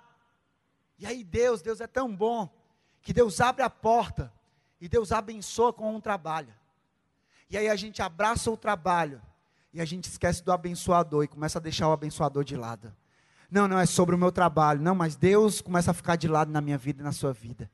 E 1.00 1.08
aí 1.08 1.24
Deus, 1.24 1.64
Deus 1.64 1.82
é 1.82 1.88
tão 1.88 2.16
bom. 2.16 2.48
Que 3.02 3.12
Deus 3.12 3.42
abre 3.42 3.64
a 3.64 3.70
porta. 3.70 4.32
E 4.80 4.88
Deus 4.88 5.12
abençoa 5.12 5.74
com 5.74 5.96
um 5.96 6.00
trabalho. 6.00 6.54
E 7.50 7.58
aí 7.58 7.68
a 7.68 7.76
gente 7.76 8.04
abraça 8.04 8.52
o 8.52 8.58
trabalho. 8.58 9.20
E 9.74 9.82
a 9.82 9.86
gente 9.86 10.08
esquece 10.08 10.44
do 10.44 10.52
abençoador. 10.52 11.24
E 11.24 11.28
começa 11.28 11.58
a 11.58 11.62
deixar 11.62 11.88
o 11.88 11.92
abençoador 11.92 12.44
de 12.44 12.56
lado. 12.56 12.96
Não, 13.50 13.68
não 13.68 13.80
é 13.80 13.86
sobre 13.86 14.16
o 14.16 14.18
meu 14.18 14.32
trabalho. 14.32 14.82
Não, 14.82 14.96
mas 14.96 15.16
Deus 15.16 15.62
começa 15.62 15.92
a 15.92 15.94
ficar 15.94 16.16
de 16.16 16.28
lado 16.28 16.52
na 16.52 16.62
minha 16.62 16.78
vida 16.78 17.02
e 17.02 17.04
na 17.04 17.12
sua 17.12 17.34
vida. 17.34 17.70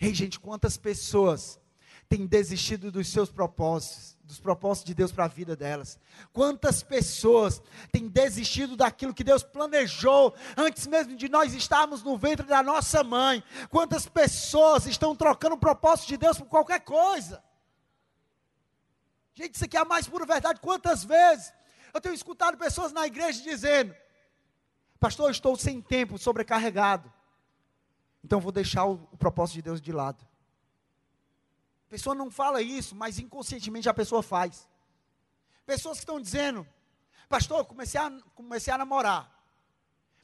Ei, 0.00 0.14
gente, 0.14 0.38
quantas 0.38 0.76
pessoas 0.76 1.60
têm 2.08 2.26
desistido 2.26 2.90
dos 2.90 3.08
seus 3.08 3.30
propósitos, 3.30 4.18
dos 4.24 4.40
propósitos 4.40 4.88
de 4.88 4.94
Deus 4.94 5.12
para 5.12 5.24
a 5.24 5.28
vida 5.28 5.54
delas? 5.54 5.98
Quantas 6.32 6.82
pessoas 6.82 7.62
têm 7.92 8.08
desistido 8.08 8.76
daquilo 8.76 9.14
que 9.14 9.24
Deus 9.24 9.42
planejou 9.42 10.34
antes 10.56 10.86
mesmo 10.86 11.16
de 11.16 11.28
nós 11.28 11.54
estarmos 11.54 12.02
no 12.02 12.18
ventre 12.18 12.46
da 12.46 12.62
nossa 12.62 13.04
mãe? 13.04 13.42
Quantas 13.70 14.06
pessoas 14.06 14.86
estão 14.86 15.14
trocando 15.14 15.54
o 15.54 15.58
propósito 15.58 16.08
de 16.08 16.16
Deus 16.16 16.38
por 16.38 16.46
qualquer 16.46 16.80
coisa? 16.80 17.42
Gente, 19.34 19.54
isso 19.54 19.64
aqui 19.64 19.76
é 19.76 19.80
a 19.80 19.84
mais 19.84 20.06
pura 20.06 20.26
verdade. 20.26 20.60
Quantas 20.60 21.04
vezes 21.04 21.52
eu 21.94 22.00
tenho 22.00 22.14
escutado 22.14 22.56
pessoas 22.58 22.92
na 22.92 23.06
igreja 23.06 23.42
dizendo: 23.42 23.94
Pastor, 25.02 25.26
eu 25.26 25.32
estou 25.32 25.56
sem 25.56 25.82
tempo, 25.82 26.16
sobrecarregado. 26.16 27.12
Então 28.22 28.38
vou 28.38 28.52
deixar 28.52 28.84
o, 28.84 29.08
o 29.10 29.16
propósito 29.16 29.56
de 29.56 29.62
Deus 29.62 29.80
de 29.80 29.90
lado. 29.90 30.24
A 31.88 31.90
pessoa 31.90 32.14
não 32.14 32.30
fala 32.30 32.62
isso, 32.62 32.94
mas 32.94 33.18
inconscientemente 33.18 33.88
a 33.88 33.94
pessoa 33.94 34.22
faz. 34.22 34.68
Pessoas 35.66 35.98
que 35.98 36.02
estão 36.04 36.20
dizendo: 36.20 36.64
Pastor, 37.28 37.64
comecei 37.64 38.00
a, 38.00 38.12
comecei 38.36 38.72
a 38.72 38.78
namorar. 38.78 39.28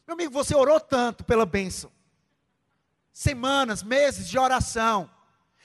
Meu 0.06 0.14
amigo, 0.14 0.32
você 0.32 0.54
orou 0.54 0.78
tanto 0.78 1.24
pela 1.24 1.44
bênção. 1.44 1.90
Semanas, 3.12 3.82
meses 3.82 4.28
de 4.28 4.38
oração. 4.38 5.10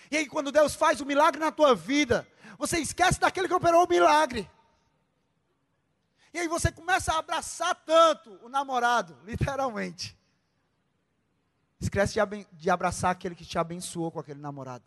E 0.10 0.18
aí, 0.18 0.26
quando 0.26 0.52
Deus 0.52 0.74
faz 0.74 1.00
o 1.00 1.04
um 1.04 1.08
milagre 1.08 1.40
na 1.40 1.52
tua 1.52 1.76
vida, 1.76 2.28
você 2.58 2.80
esquece 2.80 3.20
daquele 3.20 3.48
que 3.48 3.54
operou 3.54 3.86
o 3.86 3.88
milagre. 3.88 4.50
E 6.34 6.40
aí 6.40 6.48
você 6.48 6.72
começa 6.72 7.14
a 7.14 7.20
abraçar 7.20 7.76
tanto 7.86 8.32
o 8.44 8.50
namorado, 8.50 9.16
literalmente. 9.24 10.18
Esquece 11.80 12.14
de, 12.14 12.48
de 12.54 12.70
abraçar 12.70 13.12
aquele 13.12 13.36
que 13.36 13.46
te 13.46 13.58
abençoou 13.60 14.12
com 14.12 14.20
aquele 14.20 14.40
namorado. 14.40 14.86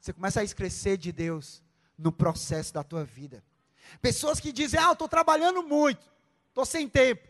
Você 0.00 0.12
começa 0.12 0.40
a 0.40 0.44
esquecer 0.44 0.96
de 0.96 1.12
Deus 1.12 1.62
no 1.98 2.10
processo 2.10 2.72
da 2.72 2.82
tua 2.82 3.04
vida. 3.04 3.44
Pessoas 4.00 4.40
que 4.40 4.52
dizem, 4.52 4.80
ah, 4.80 4.84
eu 4.84 4.92
estou 4.92 5.08
trabalhando 5.08 5.62
muito, 5.62 6.04
estou 6.48 6.64
sem 6.64 6.88
tempo. 6.88 7.28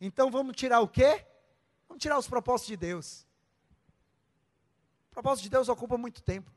Então 0.00 0.30
vamos 0.30 0.56
tirar 0.56 0.80
o 0.80 0.88
quê? 0.88 1.24
Vamos 1.88 2.00
tirar 2.00 2.18
os 2.18 2.28
propósitos 2.28 2.68
de 2.68 2.76
Deus. 2.76 3.26
O 5.10 5.14
propósito 5.14 5.44
de 5.44 5.50
Deus 5.50 5.68
ocupa 5.68 5.98
muito 5.98 6.22
tempo. 6.22 6.50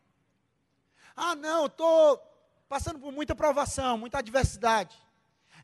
Ah, 1.16 1.36
não, 1.36 1.62
eu 1.62 1.68
estou 1.68 2.31
passando 2.72 3.00
por 3.00 3.12
muita 3.12 3.36
provação, 3.36 3.98
muita 3.98 4.20
adversidade. 4.20 4.98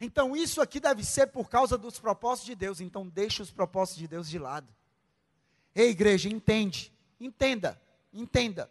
Então 0.02 0.36
isso 0.36 0.60
aqui 0.60 0.78
deve 0.78 1.06
ser 1.06 1.28
por 1.28 1.50
causa 1.50 1.78
dos 1.78 1.98
propósitos 1.98 2.48
de 2.48 2.54
Deus. 2.54 2.82
Então 2.82 3.08
deixa 3.08 3.42
os 3.42 3.50
propósitos 3.50 3.98
de 3.98 4.10
Deus 4.10 4.28
de 4.28 4.38
lado. 4.38 4.68
Ei, 5.74 5.90
igreja, 5.92 6.28
entende, 6.28 6.92
entenda, 7.18 7.82
entenda. 8.12 8.70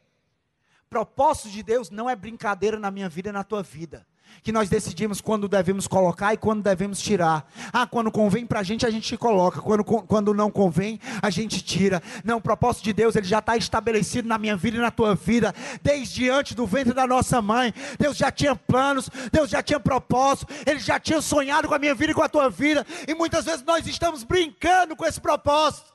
Propósito 0.91 1.49
de 1.49 1.63
Deus 1.63 1.89
não 1.89 2.11
é 2.11 2.15
brincadeira 2.15 2.79
na 2.79 2.91
minha 2.91 3.09
vida 3.09 3.31
e 3.31 3.33
na 3.33 3.43
tua 3.43 3.63
vida 3.63 4.07
que 4.43 4.53
nós 4.53 4.69
decidimos 4.69 5.21
quando 5.21 5.49
devemos 5.49 5.89
colocar 5.89 6.33
e 6.33 6.37
quando 6.37 6.63
devemos 6.63 7.01
tirar. 7.01 7.51
Ah, 7.73 7.87
quando 7.87 8.13
convém 8.13 8.47
para 8.47 8.61
a 8.61 8.63
gente, 8.63 8.87
a 8.87 8.91
gente 8.91 9.17
coloca. 9.17 9.61
Quando, 9.61 9.85
quando 9.85 10.33
não 10.33 10.51
convém, 10.51 11.01
a 11.21 11.31
gente 11.31 11.63
tira. 11.63 12.03
Não, 12.25 12.39
o 12.39 12.41
propósito 12.41 12.85
de 12.85 12.93
Deus, 12.93 13.17
ele 13.17 13.27
já 13.27 13.41
está 13.41 13.57
estabelecido 13.57 14.29
na 14.29 14.39
minha 14.39 14.57
vida 14.57 14.77
e 14.77 14.81
na 14.81 14.91
tua 14.91 15.15
vida. 15.15 15.55
Desde 15.83 16.31
antes 16.31 16.55
do 16.55 16.67
ventre 16.67 16.93
da 16.93 17.07
nossa 17.07 17.43
mãe. 17.43 17.75
Deus 17.99 18.17
já 18.17 18.31
tinha 18.31 18.55
planos, 18.55 19.11
Deus 19.33 19.51
já 19.51 19.63
tinha 19.63 19.81
propósito. 19.81 20.53
Ele 20.65 20.79
já 20.79 21.01
tinha 21.01 21.21
sonhado 21.21 21.67
com 21.67 21.75
a 21.75 21.79
minha 21.79 21.95
vida 21.95 22.13
e 22.13 22.15
com 22.15 22.23
a 22.23 22.29
tua 22.29 22.49
vida. 22.49 22.87
E 23.09 23.15
muitas 23.15 23.45
vezes 23.45 23.65
nós 23.65 23.87
estamos 23.87 24.23
brincando 24.23 24.95
com 24.95 25.05
esse 25.05 25.21
propósito. 25.21 25.93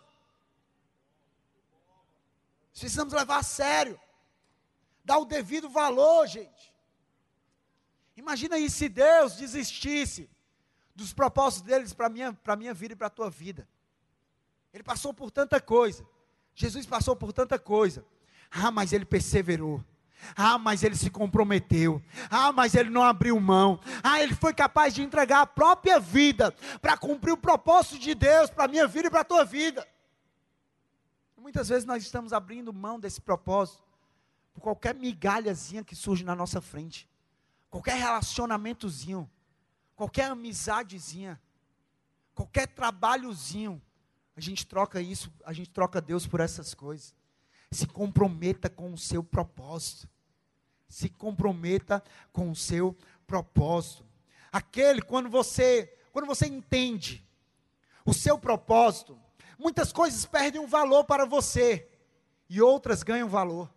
Precisamos 2.72 3.14
levar 3.14 3.38
a 3.38 3.44
sério. 3.44 4.00
Dar 5.06 5.20
o 5.20 5.26
devido 5.26 5.70
valor, 5.70 6.28
gente. 6.28 6.71
Imagina 8.22 8.56
aí 8.56 8.70
se 8.70 8.88
Deus 8.88 9.36
desistisse 9.36 10.30
dos 10.94 11.12
propósitos 11.12 11.68
deles 11.68 11.92
para 11.92 12.06
a 12.06 12.10
minha, 12.10 12.38
minha 12.56 12.72
vida 12.72 12.94
e 12.94 12.96
para 12.96 13.08
a 13.08 13.10
tua 13.10 13.32
vida. 13.32 13.68
Ele 14.72 14.84
passou 14.84 15.12
por 15.12 15.32
tanta 15.32 15.60
coisa. 15.60 16.06
Jesus 16.54 16.86
passou 16.86 17.16
por 17.16 17.34
tanta 17.34 17.58
coisa. 17.58 18.06
Ah, 18.52 18.70
mas 18.70 18.94
ele 18.94 19.06
perseverou. 19.06 19.84
Ah, 20.36 20.60
mas 20.60 20.84
ele 20.84 20.96
se 20.96 21.10
comprometeu. 21.10 22.00
Ah, 22.30 22.52
mas 22.52 22.76
ele 22.76 22.92
não 22.92 23.02
abriu 23.02 23.40
mão. 23.40 23.80
Ah, 24.04 24.22
ele 24.22 24.36
foi 24.36 24.54
capaz 24.54 24.94
de 24.94 25.02
entregar 25.02 25.42
a 25.42 25.48
própria 25.48 26.00
vida 26.00 26.52
para 26.80 26.96
cumprir 26.96 27.32
o 27.32 27.38
propósito 27.38 27.98
de 27.98 28.14
Deus 28.14 28.52
para 28.52 28.66
a 28.66 28.68
minha 28.68 28.88
vida 28.88 29.08
e 29.08 29.10
para 29.10 29.22
a 29.22 29.26
tua 29.26 29.44
vida. 29.44 29.88
Muitas 31.36 31.70
vezes 31.70 31.86
nós 31.86 32.04
estamos 32.04 32.34
abrindo 32.34 32.72
mão 32.72 33.00
desse 33.00 33.20
propósito 33.20 33.84
por 34.54 34.62
qualquer 34.62 34.94
migalhazinha 34.94 35.84
que 35.84 35.96
surge 35.96 36.24
na 36.24 36.36
nossa 36.36 36.62
frente 36.62 37.10
qualquer 37.72 37.96
relacionamentozinho, 37.96 39.32
qualquer 39.96 40.30
amizadezinha, 40.30 41.42
qualquer 42.36 42.68
trabalhozinho, 42.68 43.82
a 44.36 44.42
gente 44.42 44.68
troca 44.68 45.02
isso, 45.02 45.32
a 45.46 45.54
gente 45.54 45.70
troca 45.70 46.02
Deus 46.02 46.28
por 46.28 46.42
essas 46.42 46.74
coisas. 46.74 47.16
Se 47.72 47.88
comprometa 47.88 48.70
com 48.70 48.94
o 48.94 48.98
seu 48.98 49.24
propósito. 49.24 50.10
Se 50.90 51.08
comprometa 51.08 52.04
com 52.34 52.52
o 52.52 52.56
seu 52.56 52.98
propósito. 53.26 54.06
Aquele 54.52 55.02
quando 55.02 55.30
você, 55.30 55.98
quando 56.12 56.26
você 56.26 56.48
entende 56.48 57.26
o 58.04 58.14
seu 58.14 58.38
propósito, 58.38 59.18
muitas 59.58 59.94
coisas 59.94 60.26
perdem 60.26 60.60
um 60.60 60.68
valor 60.68 61.06
para 61.06 61.26
você 61.26 61.90
e 62.50 62.62
outras 62.62 63.04
ganham 63.04 63.30
valor. 63.30 63.74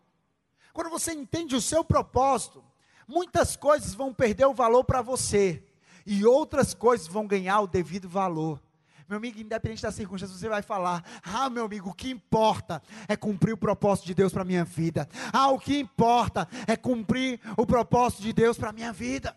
Quando 0.73 0.91
você 0.91 1.13
entende 1.13 1.55
o 1.55 1.61
seu 1.61 1.85
propósito, 1.85 2.65
Muitas 3.07 3.57
coisas 3.57 3.95
vão 3.95 4.13
perder 4.13 4.47
o 4.47 4.55
valor 4.55 4.85
para 4.85 5.03
você, 5.03 5.63
e 6.07 6.25
outras 6.25 6.75
coisas 6.75 7.07
vão 7.07 7.27
ganhar 7.27 7.61
o 7.61 7.67
devido 7.67 8.09
valor. 8.09 8.61
Meu 9.09 9.19
amigo, 9.19 9.39
independente 9.39 9.83
da 9.83 9.93
circunstância, 9.93 10.37
você 10.37 10.49
vai 10.49 10.63
falar: 10.63 11.05
Ah, 11.23 11.51
meu 11.51 11.67
amigo, 11.67 11.91
o 11.91 11.95
que 11.95 12.09
importa 12.09 12.83
é 13.07 13.17
cumprir 13.17 13.53
o 13.53 13.59
propósito 13.59 14.07
de 14.07 14.15
Deus 14.15 14.33
para 14.33 14.43
a 14.43 14.47
minha 14.47 14.65
vida. 14.65 15.09
Ah, 15.33 15.49
o 15.51 15.59
que 15.59 15.79
importa 15.79 16.49
é 16.67 16.77
cumprir 16.77 17.39
o 17.57 17.67
propósito 17.67 18.23
de 18.23 18.33
Deus 18.33 18.57
para 18.57 18.71
a 18.71 18.73
minha 18.73 18.93
vida. 18.93 19.37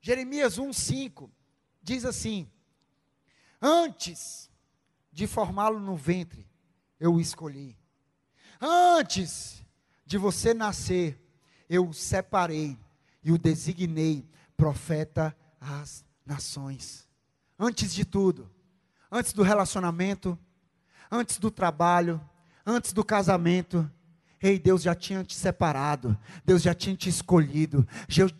Jeremias 0.00 0.58
1,5 0.58 1.28
diz 1.82 2.04
assim: 2.04 2.48
Antes 3.60 4.50
de 5.12 5.26
formá-lo 5.26 5.80
no 5.80 5.96
ventre, 5.96 6.48
eu 6.98 7.14
o 7.14 7.20
escolhi. 7.20 7.76
Antes 8.60 9.61
de 10.12 10.18
você 10.18 10.52
nascer, 10.52 11.18
eu 11.70 11.88
o 11.88 11.94
separei 11.94 12.78
e 13.24 13.32
o 13.32 13.38
designei 13.38 14.28
profeta 14.58 15.34
às 15.58 16.04
nações. 16.26 17.08
Antes 17.58 17.94
de 17.94 18.04
tudo, 18.04 18.50
antes 19.10 19.32
do 19.32 19.42
relacionamento, 19.42 20.38
antes 21.10 21.38
do 21.38 21.50
trabalho, 21.50 22.20
antes 22.66 22.92
do 22.92 23.02
casamento, 23.02 23.90
Ei, 24.42 24.58
Deus 24.58 24.82
já 24.82 24.92
tinha 24.92 25.22
te 25.22 25.36
separado, 25.36 26.16
Deus 26.44 26.62
já 26.62 26.74
tinha 26.74 26.96
te 26.96 27.08
escolhido, 27.08 27.86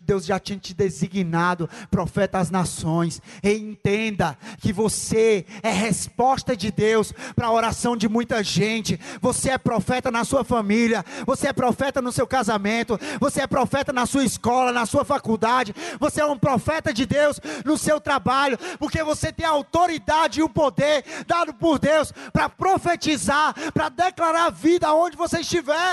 Deus 0.01 0.25
já 0.25 0.37
tinha 0.37 0.59
te 0.59 0.73
designado 0.73 1.69
profeta 1.89 2.39
às 2.39 2.49
nações. 2.49 3.21
Ei, 3.41 3.57
entenda 3.57 4.37
que 4.59 4.73
você 4.73 5.45
é 5.61 5.71
resposta 5.71 6.57
de 6.57 6.71
Deus 6.71 7.13
para 7.33 7.47
a 7.47 7.51
oração 7.51 7.95
de 7.95 8.09
muita 8.09 8.43
gente. 8.43 8.99
Você 9.21 9.51
é 9.51 9.57
profeta 9.57 10.11
na 10.11 10.25
sua 10.25 10.43
família, 10.43 11.05
você 11.25 11.47
é 11.47 11.53
profeta 11.53 12.01
no 12.01 12.11
seu 12.11 12.27
casamento, 12.27 12.99
você 13.19 13.41
é 13.41 13.47
profeta 13.47 13.93
na 13.93 14.05
sua 14.05 14.25
escola, 14.25 14.73
na 14.73 14.85
sua 14.85 15.05
faculdade, 15.05 15.73
você 15.99 16.19
é 16.19 16.25
um 16.25 16.37
profeta 16.37 16.93
de 16.93 17.05
Deus 17.05 17.39
no 17.63 17.77
seu 17.77 18.01
trabalho, 18.01 18.57
porque 18.77 19.01
você 19.03 19.31
tem 19.31 19.45
a 19.45 19.51
autoridade 19.51 20.41
e 20.41 20.43
o 20.43 20.49
poder 20.49 21.05
dado 21.25 21.53
por 21.53 21.79
Deus 21.79 22.11
para 22.33 22.49
profetizar, 22.49 23.53
para 23.71 23.87
declarar 23.87 24.49
vida 24.49 24.93
onde 24.93 25.15
você 25.15 25.39
estiver. 25.39 25.92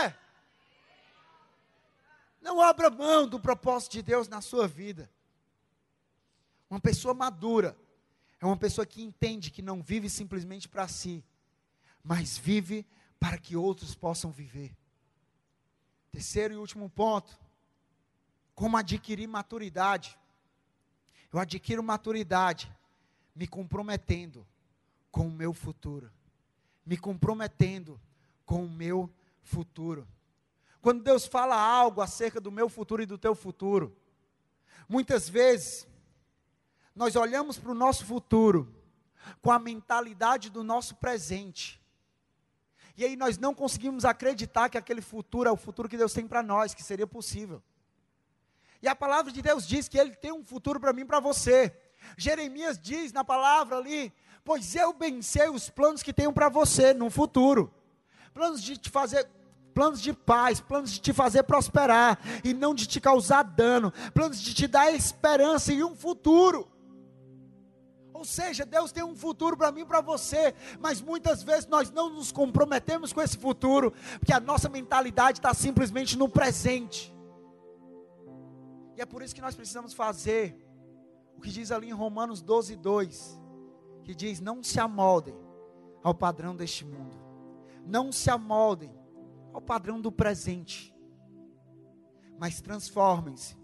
Não 2.50 2.60
abra 2.60 2.90
mão 2.90 3.28
do 3.28 3.38
propósito 3.38 3.92
de 3.92 4.02
Deus 4.02 4.26
na 4.26 4.40
sua 4.40 4.66
vida. 4.66 5.08
Uma 6.68 6.80
pessoa 6.80 7.14
madura 7.14 7.78
é 8.40 8.44
uma 8.44 8.56
pessoa 8.56 8.84
que 8.84 9.00
entende 9.00 9.52
que 9.52 9.62
não 9.62 9.80
vive 9.80 10.10
simplesmente 10.10 10.68
para 10.68 10.88
si, 10.88 11.24
mas 12.02 12.36
vive 12.36 12.84
para 13.20 13.38
que 13.38 13.54
outros 13.54 13.94
possam 13.94 14.32
viver. 14.32 14.76
Terceiro 16.10 16.54
e 16.54 16.56
último 16.56 16.90
ponto: 16.90 17.38
como 18.52 18.76
adquirir 18.76 19.28
maturidade? 19.28 20.18
Eu 21.32 21.38
adquiro 21.38 21.84
maturidade 21.84 22.68
me 23.32 23.46
comprometendo 23.46 24.44
com 25.12 25.28
o 25.28 25.32
meu 25.32 25.52
futuro, 25.52 26.10
me 26.84 26.96
comprometendo 26.96 28.00
com 28.44 28.64
o 28.64 28.68
meu 28.68 29.08
futuro. 29.40 30.04
Quando 30.80 31.02
Deus 31.02 31.26
fala 31.26 31.56
algo 31.56 32.00
acerca 32.00 32.40
do 32.40 32.50
meu 32.50 32.68
futuro 32.68 33.02
e 33.02 33.06
do 33.06 33.18
teu 33.18 33.34
futuro, 33.34 33.96
muitas 34.88 35.28
vezes 35.28 35.86
nós 36.94 37.16
olhamos 37.16 37.58
para 37.58 37.70
o 37.70 37.74
nosso 37.74 38.04
futuro 38.04 38.74
com 39.42 39.50
a 39.50 39.58
mentalidade 39.58 40.50
do 40.50 40.64
nosso 40.64 40.94
presente. 40.96 41.80
E 42.96 43.04
aí 43.04 43.16
nós 43.16 43.38
não 43.38 43.54
conseguimos 43.54 44.04
acreditar 44.04 44.68
que 44.68 44.78
aquele 44.78 45.00
futuro 45.00 45.48
é 45.48 45.52
o 45.52 45.56
futuro 45.56 45.88
que 45.88 45.96
Deus 45.96 46.12
tem 46.12 46.26
para 46.26 46.42
nós, 46.42 46.74
que 46.74 46.82
seria 46.82 47.06
possível. 47.06 47.62
E 48.82 48.88
a 48.88 48.96
palavra 48.96 49.30
de 49.30 49.42
Deus 49.42 49.66
diz 49.66 49.88
que 49.88 49.98
Ele 49.98 50.14
tem 50.14 50.32
um 50.32 50.44
futuro 50.44 50.80
para 50.80 50.92
mim 50.92 51.02
e 51.02 51.06
para 51.06 51.20
você. 51.20 51.74
Jeremias 52.16 52.78
diz 52.78 53.12
na 53.12 53.22
palavra 53.22 53.76
ali: 53.76 54.12
Pois 54.44 54.74
eu 54.74 54.92
bem 54.92 55.20
sei 55.22 55.48
os 55.48 55.68
planos 55.68 56.02
que 56.02 56.12
tenho 56.12 56.32
para 56.32 56.48
você 56.48 56.94
no 56.94 57.10
futuro. 57.10 57.72
Planos 58.32 58.62
de 58.62 58.76
te 58.76 58.88
fazer, 58.88 59.28
planos 59.74 60.00
de 60.00 60.12
paz, 60.12 60.60
planos 60.60 60.90
de 60.90 61.00
te 61.00 61.12
fazer 61.12 61.42
prosperar 61.44 62.18
e 62.44 62.52
não 62.52 62.74
de 62.74 62.86
te 62.86 63.00
causar 63.00 63.42
dano, 63.42 63.92
planos 64.12 64.40
de 64.40 64.54
te 64.54 64.66
dar 64.66 64.92
esperança 64.92 65.72
e 65.72 65.82
um 65.82 65.94
futuro. 65.94 66.68
Ou 68.20 68.24
seja, 68.24 68.66
Deus 68.66 68.92
tem 68.92 69.02
um 69.02 69.16
futuro 69.16 69.56
para 69.56 69.72
mim 69.72 69.80
e 69.80 69.86
para 69.86 70.02
você, 70.02 70.54
mas 70.78 71.00
muitas 71.00 71.42
vezes 71.42 71.66
nós 71.66 71.90
não 71.90 72.10
nos 72.10 72.30
comprometemos 72.30 73.14
com 73.14 73.22
esse 73.22 73.38
futuro, 73.38 73.94
porque 74.18 74.32
a 74.32 74.38
nossa 74.38 74.68
mentalidade 74.68 75.38
está 75.38 75.54
simplesmente 75.54 76.18
no 76.18 76.28
presente. 76.28 77.14
E 78.94 79.00
é 79.00 79.06
por 79.06 79.22
isso 79.22 79.34
que 79.34 79.40
nós 79.40 79.54
precisamos 79.54 79.94
fazer 79.94 80.54
o 81.34 81.40
que 81.40 81.48
diz 81.48 81.72
ali 81.72 81.88
em 81.88 81.94
Romanos 81.94 82.42
12, 82.42 82.76
2, 82.76 83.40
que 84.04 84.14
diz: 84.14 84.38
Não 84.38 84.62
se 84.62 84.78
amoldem 84.78 85.34
ao 86.02 86.14
padrão 86.14 86.54
deste 86.54 86.84
mundo, 86.84 87.16
não 87.86 88.12
se 88.12 88.28
amoldem 88.28 88.99
ao 89.52 89.60
padrão 89.60 90.00
do 90.00 90.12
presente, 90.12 90.94
mas 92.38 92.60
transformem-se 92.60 93.56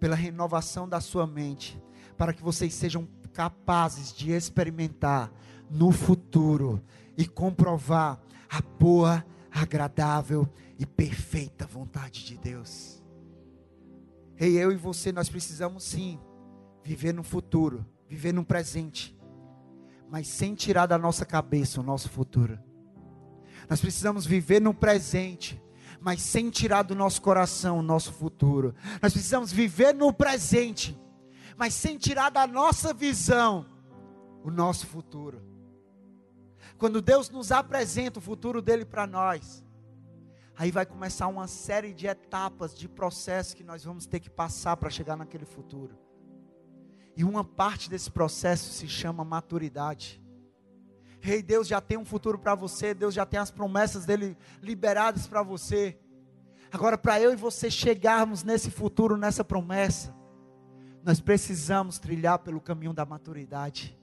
pela 0.00 0.16
renovação 0.16 0.88
da 0.88 1.00
sua 1.00 1.26
mente, 1.26 1.80
para 2.16 2.32
que 2.32 2.42
vocês 2.42 2.74
sejam 2.74 3.08
capazes 3.32 4.12
de 4.12 4.30
experimentar 4.30 5.32
no 5.70 5.90
futuro 5.90 6.82
e 7.16 7.26
comprovar 7.26 8.20
a 8.48 8.60
boa, 8.60 9.24
agradável 9.50 10.48
e 10.78 10.84
perfeita 10.84 11.66
vontade 11.66 12.24
de 12.24 12.36
Deus. 12.36 13.02
Ei, 14.38 14.56
eu 14.56 14.72
e 14.72 14.76
você, 14.76 15.12
nós 15.12 15.28
precisamos 15.28 15.84
sim 15.84 16.18
viver 16.82 17.12
no 17.12 17.22
futuro, 17.22 17.86
viver 18.08 18.32
no 18.32 18.44
presente, 18.44 19.16
mas 20.10 20.26
sem 20.26 20.54
tirar 20.54 20.86
da 20.86 20.98
nossa 20.98 21.24
cabeça 21.24 21.80
o 21.80 21.84
nosso 21.84 22.10
futuro. 22.10 22.58
Nós 23.68 23.80
precisamos 23.80 24.26
viver 24.26 24.60
no 24.60 24.74
presente, 24.74 25.62
mas 26.00 26.20
sem 26.20 26.50
tirar 26.50 26.82
do 26.82 26.94
nosso 26.94 27.22
coração 27.22 27.78
o 27.78 27.82
nosso 27.82 28.12
futuro. 28.12 28.74
Nós 29.00 29.12
precisamos 29.12 29.52
viver 29.52 29.94
no 29.94 30.12
presente, 30.12 30.98
mas 31.56 31.74
sem 31.74 31.96
tirar 31.96 32.30
da 32.30 32.46
nossa 32.46 32.92
visão 32.92 33.66
o 34.42 34.50
nosso 34.50 34.86
futuro. 34.86 35.42
Quando 36.76 37.00
Deus 37.00 37.30
nos 37.30 37.52
apresenta 37.52 38.18
o 38.18 38.22
futuro 38.22 38.60
dele 38.60 38.84
para 38.84 39.06
nós, 39.06 39.64
aí 40.56 40.70
vai 40.70 40.84
começar 40.84 41.28
uma 41.28 41.46
série 41.46 41.92
de 41.92 42.06
etapas, 42.06 42.74
de 42.74 42.88
processos 42.88 43.54
que 43.54 43.64
nós 43.64 43.84
vamos 43.84 44.06
ter 44.06 44.20
que 44.20 44.30
passar 44.30 44.76
para 44.76 44.90
chegar 44.90 45.16
naquele 45.16 45.44
futuro. 45.44 45.96
E 47.16 47.24
uma 47.24 47.44
parte 47.44 47.90
desse 47.90 48.10
processo 48.10 48.72
se 48.72 48.88
chama 48.88 49.24
maturidade. 49.24 50.21
Rei, 51.24 51.36
hey, 51.36 51.42
Deus 51.42 51.68
já 51.68 51.80
tem 51.80 51.96
um 51.96 52.04
futuro 52.04 52.36
para 52.36 52.52
você, 52.52 52.92
Deus 52.92 53.14
já 53.14 53.24
tem 53.24 53.38
as 53.38 53.48
promessas 53.48 54.04
dele 54.04 54.36
liberadas 54.60 55.28
para 55.28 55.40
você. 55.40 55.96
Agora, 56.72 56.98
para 56.98 57.20
eu 57.20 57.32
e 57.32 57.36
você 57.36 57.70
chegarmos 57.70 58.42
nesse 58.42 58.72
futuro, 58.72 59.16
nessa 59.16 59.44
promessa, 59.44 60.12
nós 61.04 61.20
precisamos 61.20 62.00
trilhar 62.00 62.40
pelo 62.40 62.60
caminho 62.60 62.92
da 62.92 63.06
maturidade. 63.06 63.96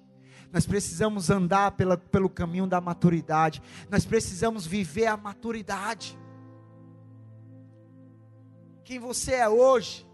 Nós 0.50 0.66
precisamos 0.66 1.30
andar 1.30 1.72
pela, 1.72 1.98
pelo 1.98 2.30
caminho 2.30 2.66
da 2.66 2.80
maturidade. 2.80 3.62
Nós 3.90 4.06
precisamos 4.06 4.66
viver 4.66 5.08
a 5.08 5.18
maturidade. 5.18 6.18
Quem 8.86 8.98
você 8.98 9.34
é 9.34 9.50
hoje, 9.50 10.08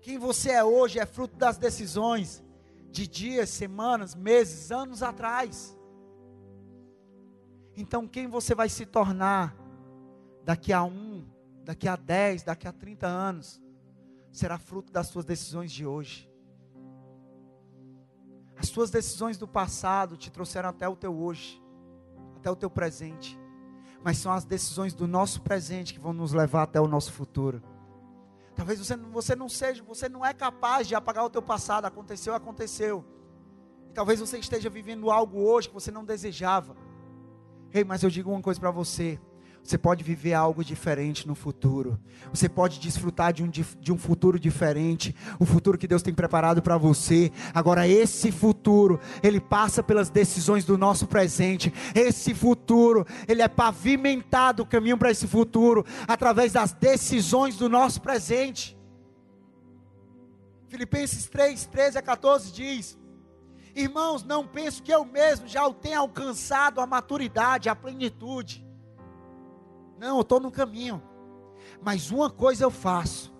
quem 0.00 0.16
você 0.16 0.52
é 0.52 0.64
hoje 0.64 0.98
é 0.98 1.04
fruto 1.04 1.36
das 1.36 1.58
decisões 1.58 2.42
de 2.96 3.06
dias, 3.06 3.50
semanas, 3.50 4.14
meses, 4.14 4.70
anos 4.70 5.02
atrás. 5.02 5.76
Então, 7.76 8.08
quem 8.08 8.26
você 8.26 8.54
vai 8.54 8.68
se 8.68 8.86
tornar 8.86 9.56
daqui 10.44 10.72
a 10.72 10.82
um, 10.82 11.26
daqui 11.62 11.86
a 11.86 11.96
dez, 11.96 12.42
daqui 12.42 12.66
a 12.66 12.72
trinta 12.72 13.06
anos? 13.06 13.60
será 14.36 14.58
fruto 14.58 14.92
das 14.92 15.06
suas 15.06 15.24
decisões 15.24 15.72
de 15.72 15.86
hoje. 15.86 16.30
As 18.56 18.68
suas 18.68 18.90
decisões 18.90 19.38
do 19.38 19.48
passado 19.48 20.16
te 20.16 20.30
trouxeram 20.30 20.68
até 20.68 20.86
o 20.86 20.94
teu 20.94 21.14
hoje, 21.14 21.62
até 22.36 22.50
o 22.50 22.56
teu 22.56 22.70
presente. 22.70 23.38
Mas 24.04 24.18
são 24.18 24.30
as 24.30 24.44
decisões 24.44 24.94
do 24.94 25.06
nosso 25.06 25.40
presente 25.40 25.94
que 25.94 26.00
vão 26.00 26.12
nos 26.12 26.32
levar 26.32 26.64
até 26.64 26.80
o 26.80 26.86
nosso 26.86 27.12
futuro. 27.12 27.62
Talvez 28.56 28.78
você, 28.78 28.96
você 28.96 29.36
não 29.36 29.50
seja, 29.50 29.82
você 29.84 30.08
não 30.08 30.24
é 30.24 30.32
capaz 30.32 30.88
de 30.88 30.94
apagar 30.94 31.24
o 31.26 31.30
teu 31.30 31.42
passado, 31.42 31.84
aconteceu, 31.84 32.34
aconteceu. 32.34 33.04
E 33.90 33.92
talvez 33.92 34.18
você 34.18 34.38
esteja 34.38 34.70
vivendo 34.70 35.10
algo 35.10 35.42
hoje 35.42 35.68
que 35.68 35.74
você 35.74 35.90
não 35.90 36.04
desejava. 36.04 36.74
Ei, 37.72 37.84
mas 37.84 38.02
eu 38.02 38.08
digo 38.08 38.30
uma 38.30 38.40
coisa 38.40 38.58
para 38.58 38.70
você: 38.70 39.20
você 39.66 39.76
pode 39.76 40.04
viver 40.04 40.32
algo 40.32 40.64
diferente 40.64 41.26
no 41.26 41.34
futuro. 41.34 41.98
Você 42.32 42.48
pode 42.48 42.78
desfrutar 42.78 43.32
de 43.32 43.42
um, 43.42 43.48
de 43.48 43.92
um 43.92 43.98
futuro 43.98 44.38
diferente. 44.38 45.14
O 45.40 45.44
futuro 45.44 45.76
que 45.76 45.88
Deus 45.88 46.02
tem 46.02 46.14
preparado 46.14 46.62
para 46.62 46.78
você. 46.78 47.32
Agora, 47.52 47.88
esse 47.88 48.30
futuro, 48.30 49.00
ele 49.24 49.40
passa 49.40 49.82
pelas 49.82 50.08
decisões 50.08 50.64
do 50.64 50.78
nosso 50.78 51.08
presente. 51.08 51.74
Esse 51.96 52.32
futuro, 52.32 53.04
ele 53.26 53.42
é 53.42 53.48
pavimentado 53.48 54.62
o 54.62 54.66
caminho 54.66 54.96
para 54.96 55.10
esse 55.10 55.26
futuro 55.26 55.84
através 56.06 56.52
das 56.52 56.72
decisões 56.72 57.56
do 57.56 57.68
nosso 57.68 58.00
presente. 58.00 58.78
Filipenses 60.68 61.26
3, 61.26 61.66
13 61.66 61.98
a 61.98 62.02
14 62.02 62.52
diz: 62.52 62.96
Irmãos, 63.74 64.22
não 64.22 64.46
penso 64.46 64.82
que 64.82 64.92
eu 64.92 65.04
mesmo 65.04 65.48
já 65.48 65.66
o 65.66 65.74
tenha 65.74 65.98
alcançado 65.98 66.80
a 66.80 66.86
maturidade, 66.86 67.68
a 67.68 67.74
plenitude 67.74 68.65
não, 69.98 70.16
eu 70.16 70.20
estou 70.22 70.40
no 70.40 70.50
caminho. 70.50 71.02
Mas 71.82 72.10
uma 72.10 72.30
coisa 72.30 72.64
eu 72.64 72.70
faço: 72.70 73.32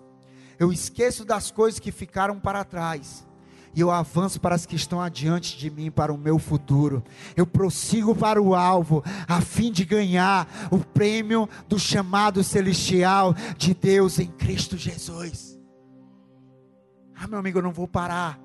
eu 0.59 0.71
esqueço 0.71 1.23
das 1.23 1.51
coisas 1.51 1.79
que 1.79 1.91
ficaram 1.91 2.39
para 2.39 2.63
trás. 2.63 3.25
E 3.75 3.79
eu 3.79 3.91
avanço 3.91 4.41
para 4.41 4.55
as 4.55 4.65
que 4.65 4.75
estão 4.75 4.99
adiante 4.99 5.55
de 5.55 5.69
mim, 5.69 5.91
para 5.91 6.11
o 6.11 6.17
meu 6.17 6.39
futuro. 6.39 7.03
Eu 7.35 7.45
prossigo 7.45 8.15
para 8.15 8.41
o 8.41 8.55
alvo, 8.55 9.03
a 9.27 9.39
fim 9.39 9.71
de 9.71 9.85
ganhar 9.85 10.47
o 10.71 10.79
prêmio 10.79 11.47
do 11.67 11.77
chamado 11.77 12.43
celestial 12.43 13.35
de 13.55 13.75
Deus 13.75 14.17
em 14.17 14.27
Cristo 14.27 14.75
Jesus. 14.75 15.59
Ah, 17.15 17.27
meu 17.27 17.37
amigo, 17.37 17.59
eu 17.59 17.63
não 17.63 17.71
vou 17.71 17.87
parar. 17.87 18.39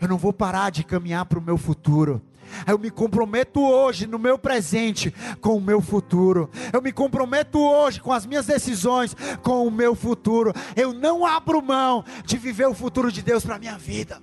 Eu 0.00 0.08
não 0.08 0.18
vou 0.18 0.32
parar 0.32 0.70
de 0.70 0.82
caminhar 0.82 1.26
para 1.26 1.38
o 1.38 1.42
meu 1.42 1.56
futuro. 1.56 2.20
Eu 2.66 2.78
me 2.78 2.90
comprometo 2.90 3.60
hoje 3.60 4.06
no 4.06 4.18
meu 4.18 4.38
presente 4.38 5.12
com 5.40 5.56
o 5.56 5.60
meu 5.60 5.80
futuro. 5.80 6.50
Eu 6.72 6.82
me 6.82 6.92
comprometo 6.92 7.58
hoje 7.58 8.00
com 8.00 8.12
as 8.12 8.26
minhas 8.26 8.46
decisões 8.46 9.14
com 9.42 9.66
o 9.66 9.70
meu 9.70 9.94
futuro. 9.94 10.52
Eu 10.76 10.92
não 10.92 11.24
abro 11.26 11.62
mão 11.62 12.04
de 12.24 12.36
viver 12.36 12.66
o 12.66 12.74
futuro 12.74 13.10
de 13.10 13.22
Deus 13.22 13.44
para 13.44 13.56
a 13.56 13.58
minha 13.58 13.78
vida. 13.78 14.22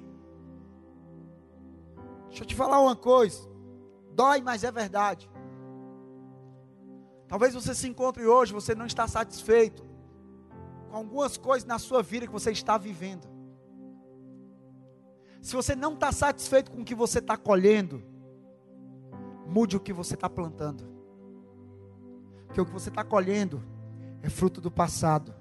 Deixa 2.28 2.44
eu 2.44 2.48
te 2.48 2.56
falar 2.56 2.80
uma 2.80 2.96
coisa. 2.96 3.50
Dói, 4.14 4.42
mas 4.42 4.64
é 4.64 4.72
verdade. 4.72 5.30
Talvez 7.28 7.54
você 7.54 7.76
se 7.76 7.88
encontre 7.88 8.26
hoje, 8.26 8.54
você 8.54 8.74
não 8.74 8.86
está 8.86 9.08
satisfeito 9.08 9.88
com 10.90 10.98
algumas 10.98 11.38
coisas 11.38 11.68
na 11.68 11.78
sua 11.78 12.02
vida 12.02 12.26
que 12.26 12.34
você 12.34 12.52
está 12.52 12.78
vivendo. 12.78 13.28
Se 15.42 15.56
você 15.56 15.76
não 15.76 15.94
está 15.94 16.12
satisfeito 16.12 16.72
com 16.72 16.82
o 16.82 16.86
que 16.86 16.96
você 16.96 17.20
está 17.20 17.38
colhendo, 17.38 18.04
Mude 19.50 19.76
o 19.76 19.80
que 19.80 19.92
você 19.92 20.14
está 20.14 20.30
plantando. 20.30 20.88
Porque 22.46 22.62
o 22.62 22.66
que 22.66 22.72
você 22.72 22.90
está 22.90 23.04
colhendo 23.04 23.64
é 24.22 24.30
fruto 24.30 24.62
do 24.62 24.70
passado. 24.70 25.34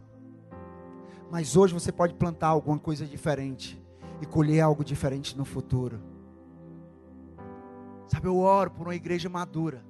Mas 1.30 1.56
hoje 1.56 1.74
você 1.74 1.92
pode 1.92 2.14
plantar 2.14 2.48
alguma 2.48 2.78
coisa 2.78 3.04
diferente 3.04 3.78
e 4.22 4.24
colher 4.24 4.61
algo 4.61 4.82
diferente 4.82 5.36
no 5.36 5.44
futuro. 5.44 6.00
Sabe, 8.06 8.26
eu 8.26 8.38
oro 8.38 8.70
por 8.70 8.86
uma 8.86 8.94
igreja 8.94 9.28
madura. 9.28 9.84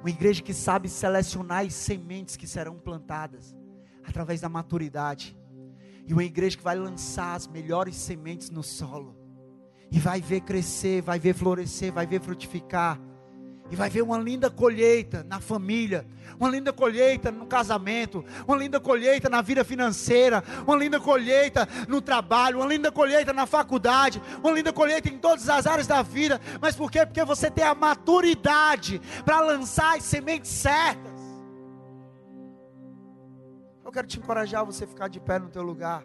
Uma 0.00 0.08
igreja 0.08 0.42
que 0.42 0.54
sabe 0.54 0.88
selecionar 0.88 1.66
as 1.66 1.74
sementes 1.74 2.36
que 2.36 2.46
serão 2.46 2.78
plantadas 2.78 3.54
através 4.02 4.40
da 4.40 4.48
maturidade. 4.48 5.36
E 6.06 6.14
uma 6.14 6.24
igreja 6.24 6.56
que 6.56 6.64
vai 6.64 6.74
lançar 6.74 7.34
as 7.34 7.46
melhores 7.46 7.96
sementes 7.96 8.48
no 8.48 8.62
solo. 8.62 9.14
E 9.92 9.98
vai 9.98 10.22
ver 10.22 10.40
crescer, 10.40 11.02
vai 11.02 11.18
ver 11.18 11.34
florescer, 11.34 11.92
vai 11.92 12.06
ver 12.06 12.22
frutificar 12.22 12.98
E 13.70 13.76
vai 13.76 13.88
ver 13.88 14.02
uma 14.02 14.18
linda 14.18 14.50
colheita 14.50 15.24
na 15.28 15.40
família, 15.40 16.04
uma 16.38 16.50
linda 16.50 16.72
colheita 16.72 17.30
no 17.30 17.46
casamento, 17.46 18.24
uma 18.46 18.56
linda 18.56 18.80
colheita 18.80 19.28
na 19.28 19.40
vida 19.42 19.62
financeira, 19.62 20.42
uma 20.66 20.76
linda 20.76 20.98
colheita 20.98 21.68
no 21.86 22.00
trabalho, 22.00 22.58
uma 22.58 22.66
linda 22.66 22.90
colheita 22.90 23.32
na 23.32 23.46
faculdade, 23.46 24.20
uma 24.42 24.50
linda 24.50 24.72
colheita 24.72 25.08
em 25.08 25.18
todas 25.18 25.48
as 25.48 25.66
áreas 25.66 25.86
da 25.86 26.02
vida. 26.02 26.40
Mas 26.60 26.74
por 26.74 26.90
quê? 26.90 27.06
Porque 27.06 27.24
você 27.24 27.50
tem 27.50 27.64
a 27.64 27.74
maturidade 27.74 29.00
para 29.24 29.40
lançar 29.40 29.96
as 29.96 30.02
sementes 30.02 30.50
certas. 30.50 31.20
Eu 33.84 33.92
quero 33.92 34.06
te 34.06 34.18
encorajar 34.18 34.62
a 34.62 34.64
você 34.64 34.86
ficar 34.86 35.08
de 35.08 35.20
pé 35.20 35.38
no 35.38 35.48
teu 35.48 35.62
lugar. 35.62 36.04